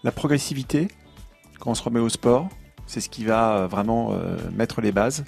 La 0.03 0.12
progressivité, 0.12 0.88
quand 1.59 1.71
on 1.71 1.75
se 1.75 1.83
remet 1.83 1.99
au 1.99 2.09
sport, 2.09 2.47
c'est 2.88 3.01
ce 3.01 3.09
qui 3.09 3.25
va 3.25 3.57
euh, 3.57 3.67
vraiment 3.67 4.13
euh, 4.13 4.38
mettre 4.55 4.81
les 4.81 4.91
bases. 4.91 5.25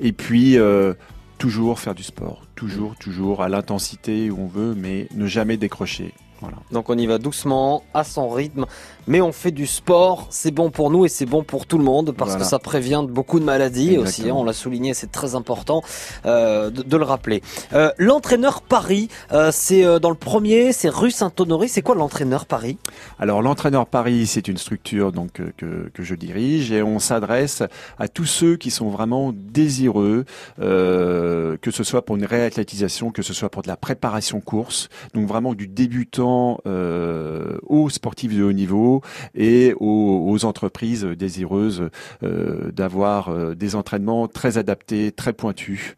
Et 0.00 0.12
puis, 0.12 0.58
euh, 0.58 0.94
toujours 1.38 1.78
faire 1.78 1.94
du 1.94 2.02
sport, 2.02 2.42
toujours, 2.56 2.96
toujours, 2.96 3.42
à 3.42 3.48
l'intensité 3.48 4.30
où 4.30 4.40
on 4.40 4.46
veut, 4.46 4.74
mais 4.74 5.08
ne 5.14 5.26
jamais 5.26 5.56
décrocher. 5.56 6.12
Voilà. 6.42 6.56
Donc 6.72 6.90
on 6.90 6.98
y 6.98 7.06
va 7.06 7.16
doucement, 7.18 7.82
à 7.94 8.04
son 8.04 8.28
rythme, 8.28 8.66
mais 9.06 9.20
on 9.20 9.32
fait 9.32 9.52
du 9.52 9.66
sport, 9.66 10.26
c'est 10.30 10.50
bon 10.50 10.70
pour 10.70 10.90
nous 10.90 11.04
et 11.06 11.08
c'est 11.08 11.24
bon 11.26 11.42
pour 11.44 11.66
tout 11.66 11.78
le 11.78 11.84
monde 11.84 12.12
parce 12.12 12.32
Voilà. 12.32 12.44
que 12.44 12.50
ça 12.50 12.58
prévient 12.58 13.02
de 13.06 13.10
beaucoup 13.10 13.40
de 13.40 13.44
maladies 13.44 13.96
aussi, 13.96 14.28
hein, 14.28 14.34
on 14.34 14.44
l'a 14.44 14.52
souligné, 14.52 14.92
c'est 14.92 15.10
très 15.10 15.34
important 15.34 15.82
euh, 16.26 16.68
de, 16.70 16.82
de 16.82 16.96
le 16.96 17.04
rappeler. 17.04 17.42
Euh, 17.72 17.90
l'entraîneur 17.98 18.60
Paris, 18.62 19.08
euh, 19.32 19.50
c'est 19.52 20.00
dans 20.00 20.10
le 20.10 20.16
premier, 20.16 20.72
c'est 20.72 20.88
rue 20.88 21.10
Saint-Honoré, 21.12 21.68
c'est 21.68 21.82
quoi 21.82 21.94
l'entraîneur 21.94 22.44
Paris? 22.46 22.76
Alors 23.18 23.40
l'entraîneur 23.40 23.86
Paris, 23.86 24.26
c'est 24.26 24.48
une 24.48 24.58
structure 24.58 25.12
donc 25.12 25.32
que, 25.56 25.90
que 25.94 26.02
je 26.02 26.14
dirige 26.16 26.72
et 26.72 26.82
on 26.82 26.98
s'adresse 26.98 27.62
à 27.98 28.08
tous 28.08 28.26
ceux 28.26 28.56
qui 28.56 28.70
sont 28.70 28.88
vraiment 28.88 29.32
désireux, 29.32 30.24
que 30.58 31.70
ce 31.70 31.84
soit 31.84 32.04
pour 32.04 32.16
une 32.16 32.24
réathlétisation, 32.24 33.10
que 33.12 33.22
ce 33.22 33.32
soit 33.32 33.48
pour 33.48 33.62
de 33.62 33.68
la 33.68 33.76
préparation 33.76 34.40
course, 34.40 34.88
donc 35.14 35.26
vraiment 35.28 35.54
du 35.54 35.68
débutant 35.68 36.31
euh, 36.66 37.58
aux 37.66 37.88
sportifs 37.90 38.34
de 38.34 38.42
haut 38.42 38.52
niveau 38.52 39.02
et 39.34 39.74
aux, 39.78 40.44
entreprises 40.44 41.04
désireuses 41.04 41.90
euh, 42.22 42.72
d'avoir 42.72 43.28
euh, 43.28 43.54
des 43.54 43.76
entraînements 43.76 44.26
très 44.28 44.58
adaptés, 44.58 45.12
très 45.12 45.32
pointus 45.32 45.94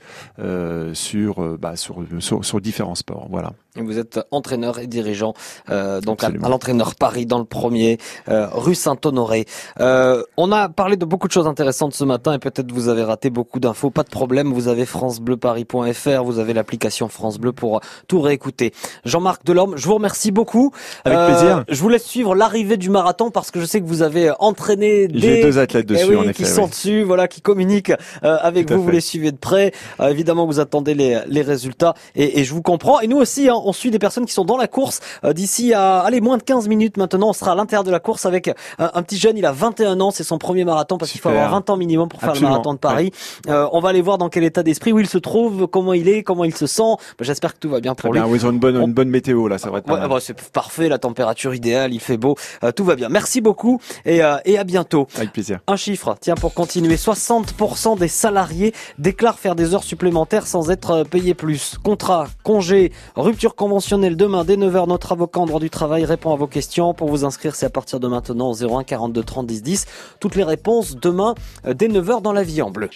sur, 0.92 1.58
bah, 1.58 1.76
sur 1.76 2.04
sur 2.20 2.60
différents 2.60 2.94
sports. 2.94 3.28
Voilà. 3.30 3.52
Vous 3.76 3.98
êtes 3.98 4.20
entraîneur 4.30 4.78
et 4.78 4.86
dirigeant 4.86 5.34
euh, 5.68 6.00
donc 6.00 6.22
à, 6.22 6.26
Absolument. 6.26 6.46
à 6.46 6.50
l'entraîneur 6.50 6.94
Paris 6.94 7.26
dans 7.26 7.38
le 7.40 7.44
premier, 7.44 7.98
euh, 8.28 8.46
rue 8.52 8.74
Saint-Honoré. 8.76 9.46
Euh, 9.80 10.22
on 10.36 10.52
a 10.52 10.68
parlé 10.68 10.96
de 10.96 11.04
beaucoup 11.04 11.26
de 11.26 11.32
choses 11.32 11.46
intéressantes 11.48 11.92
ce 11.92 12.04
matin 12.04 12.32
et 12.34 12.38
peut-être 12.38 12.70
vous 12.72 12.88
avez 12.88 13.02
raté 13.02 13.30
beaucoup 13.30 13.58
d'infos. 13.60 13.90
Pas 13.90 14.04
de 14.04 14.10
problème, 14.10 14.52
vous 14.52 14.68
avez 14.68 14.86
francebleuparis.fr, 14.86 16.22
vous 16.24 16.38
avez 16.38 16.54
l'application 16.54 17.08
France 17.08 17.38
Bleu 17.38 17.52
pour 17.52 17.80
tout 18.08 18.20
réécouter. 18.20 18.72
Jean-Marc 19.04 19.44
Delorme, 19.44 19.76
je 19.76 19.86
vous 19.86 19.94
remercie. 19.94 20.14
Merci 20.14 20.30
beaucoup. 20.30 20.70
Avec 21.04 21.18
Euh, 21.18 21.26
plaisir. 21.28 21.64
Je 21.68 21.80
vous 21.80 21.88
laisse 21.88 22.04
suivre 22.04 22.36
l'arrivée 22.36 22.76
du 22.76 22.88
marathon 22.88 23.32
parce 23.32 23.50
que 23.50 23.58
je 23.58 23.64
sais 23.64 23.80
que 23.80 23.86
vous 23.86 24.02
avez 24.02 24.30
entraîné 24.38 25.08
des 25.08 25.42
deux 25.42 25.58
athlètes 25.58 25.86
Eh 25.90 25.92
dessus, 25.94 26.04
oui, 26.10 26.16
en 26.16 26.22
qui 26.22 26.42
effet. 26.42 26.44
sont 26.44 26.64
oui. 26.64 26.70
dessus, 26.70 27.02
voilà, 27.02 27.26
qui 27.26 27.40
communiquent 27.40 27.90
euh, 28.22 28.36
avec 28.40 28.66
Tout 28.66 28.74
vous. 28.74 28.84
Vous 28.84 28.90
les 28.90 29.00
suivez 29.00 29.32
de 29.32 29.36
près. 29.36 29.72
Euh, 29.98 30.10
évidemment, 30.10 30.46
vous 30.46 30.60
attendez 30.60 30.94
les, 30.94 31.18
les 31.26 31.42
résultats 31.42 31.94
et, 32.14 32.38
et 32.38 32.44
je 32.44 32.54
vous 32.54 32.62
comprends. 32.62 33.00
Et 33.00 33.08
nous 33.08 33.16
aussi, 33.16 33.48
hein, 33.48 33.54
on 33.64 33.72
suit 33.72 33.90
des 33.90 33.98
personnes 33.98 34.26
qui 34.26 34.32
sont 34.32 34.44
dans 34.44 34.56
la 34.56 34.68
course. 34.68 35.00
Euh, 35.24 35.32
D'ici 35.32 35.72
à 35.74 36.00
allez 36.00 36.20
moins 36.20 36.36
de 36.38 36.42
15 36.42 36.68
minutes 36.68 36.96
maintenant, 36.96 37.30
on 37.30 37.32
sera 37.32 37.52
à 37.52 37.54
l'intérieur 37.54 37.84
de 37.84 37.90
la 37.90 38.00
course 38.00 38.24
avec 38.26 38.48
un, 38.48 38.54
un 38.94 39.02
petit 39.02 39.16
jeune. 39.18 39.36
Il 39.36 39.44
a 39.46 39.52
21 39.52 40.00
ans, 40.00 40.10
c'est 40.10 40.24
son 40.24 40.38
premier 40.38 40.64
marathon 40.64 40.96
parce 40.98 41.10
qu'il 41.10 41.20
faut 41.20 41.28
avoir 41.28 41.50
20 41.50 41.70
ans 41.70 41.76
minimum 41.76 42.08
pour 42.08 42.20
faire 42.20 42.30
Absolument, 42.30 42.50
le 42.50 42.52
marathon 42.54 42.74
de 42.74 42.78
Paris. 42.78 43.10
Euh, 43.48 43.66
on 43.72 43.80
va 43.80 43.88
aller 43.90 44.00
voir 44.02 44.18
dans 44.18 44.28
quel 44.28 44.44
état 44.44 44.62
d'esprit, 44.62 44.92
où 44.92 45.00
il 45.00 45.08
se 45.08 45.18
trouve, 45.18 45.66
comment 45.66 45.92
il 45.92 46.08
est, 46.08 46.22
comment 46.22 46.44
il 46.44 46.54
se 46.54 46.66
sent. 46.66 46.82
Bah, 47.18 47.24
J'espère 47.24 47.54
que 47.54 47.58
tout 47.58 47.68
va 47.70 47.80
bien 47.80 47.94
Très 47.94 48.08
pour 48.08 48.12
bien. 48.12 48.26
lui. 48.26 48.34
Ils 48.36 48.46
ont 48.46 48.50
une 48.50 48.58
bonne, 48.58 48.76
On- 48.76 48.86
une 48.86 48.92
bonne 48.92 49.08
météo 49.10 49.48
là, 49.48 49.58
ça 49.58 49.70
va 49.70 49.78
être 49.78 49.90
Ouais, 49.90 50.08
bah, 50.08 50.18
c'est 50.20 50.40
parfait, 50.50 50.88
la 50.88 50.98
température 50.98 51.54
idéale, 51.54 51.92
il 51.94 52.00
fait 52.00 52.16
beau, 52.16 52.36
euh, 52.62 52.72
tout 52.72 52.84
va 52.84 52.94
bien. 52.96 53.08
Merci 53.08 53.40
beaucoup 53.40 53.80
et, 54.04 54.22
euh, 54.22 54.36
et 54.44 54.58
à 54.58 54.64
bientôt. 54.64 55.06
Avec 55.16 55.32
plaisir. 55.32 55.60
Un 55.66 55.76
chiffre, 55.76 56.14
tiens, 56.20 56.34
pour 56.34 56.54
continuer, 56.54 56.96
60% 56.96 57.96
des 57.98 58.08
salariés 58.08 58.72
déclarent 58.98 59.38
faire 59.38 59.54
des 59.54 59.74
heures 59.74 59.84
supplémentaires 59.84 60.46
sans 60.46 60.70
être 60.70 60.90
euh, 60.90 61.04
payés 61.04 61.34
plus. 61.34 61.76
Contrat, 61.82 62.26
congé, 62.42 62.92
rupture 63.16 63.53
conventionnelle 63.54 64.16
demain 64.16 64.44
dès 64.44 64.56
9h, 64.56 64.88
notre 64.88 65.12
avocat 65.12 65.40
en 65.40 65.46
droit 65.46 65.60
du 65.60 65.70
travail 65.70 66.04
répond 66.04 66.32
à 66.32 66.36
vos 66.36 66.46
questions. 66.46 66.94
Pour 66.94 67.08
vous 67.08 67.24
inscrire, 67.24 67.54
c'est 67.54 67.66
à 67.66 67.70
partir 67.70 68.00
de 68.00 68.08
maintenant 68.08 68.50
au 68.50 68.54
01 68.54 68.84
42 68.84 69.22
30 69.22 69.46
10 69.46 69.62
10. 69.62 69.86
Toutes 70.20 70.36
les 70.36 70.44
réponses 70.44 70.96
demain 70.96 71.34
euh, 71.66 71.74
dès 71.74 71.88
9h 71.88 72.22
dans 72.22 72.32
la 72.32 72.42
vie 72.42 72.62
en 72.62 72.70
bleu. 72.70 72.90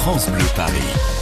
France 0.00 0.28
Bleu 0.30 0.44
Paris. 0.54 1.15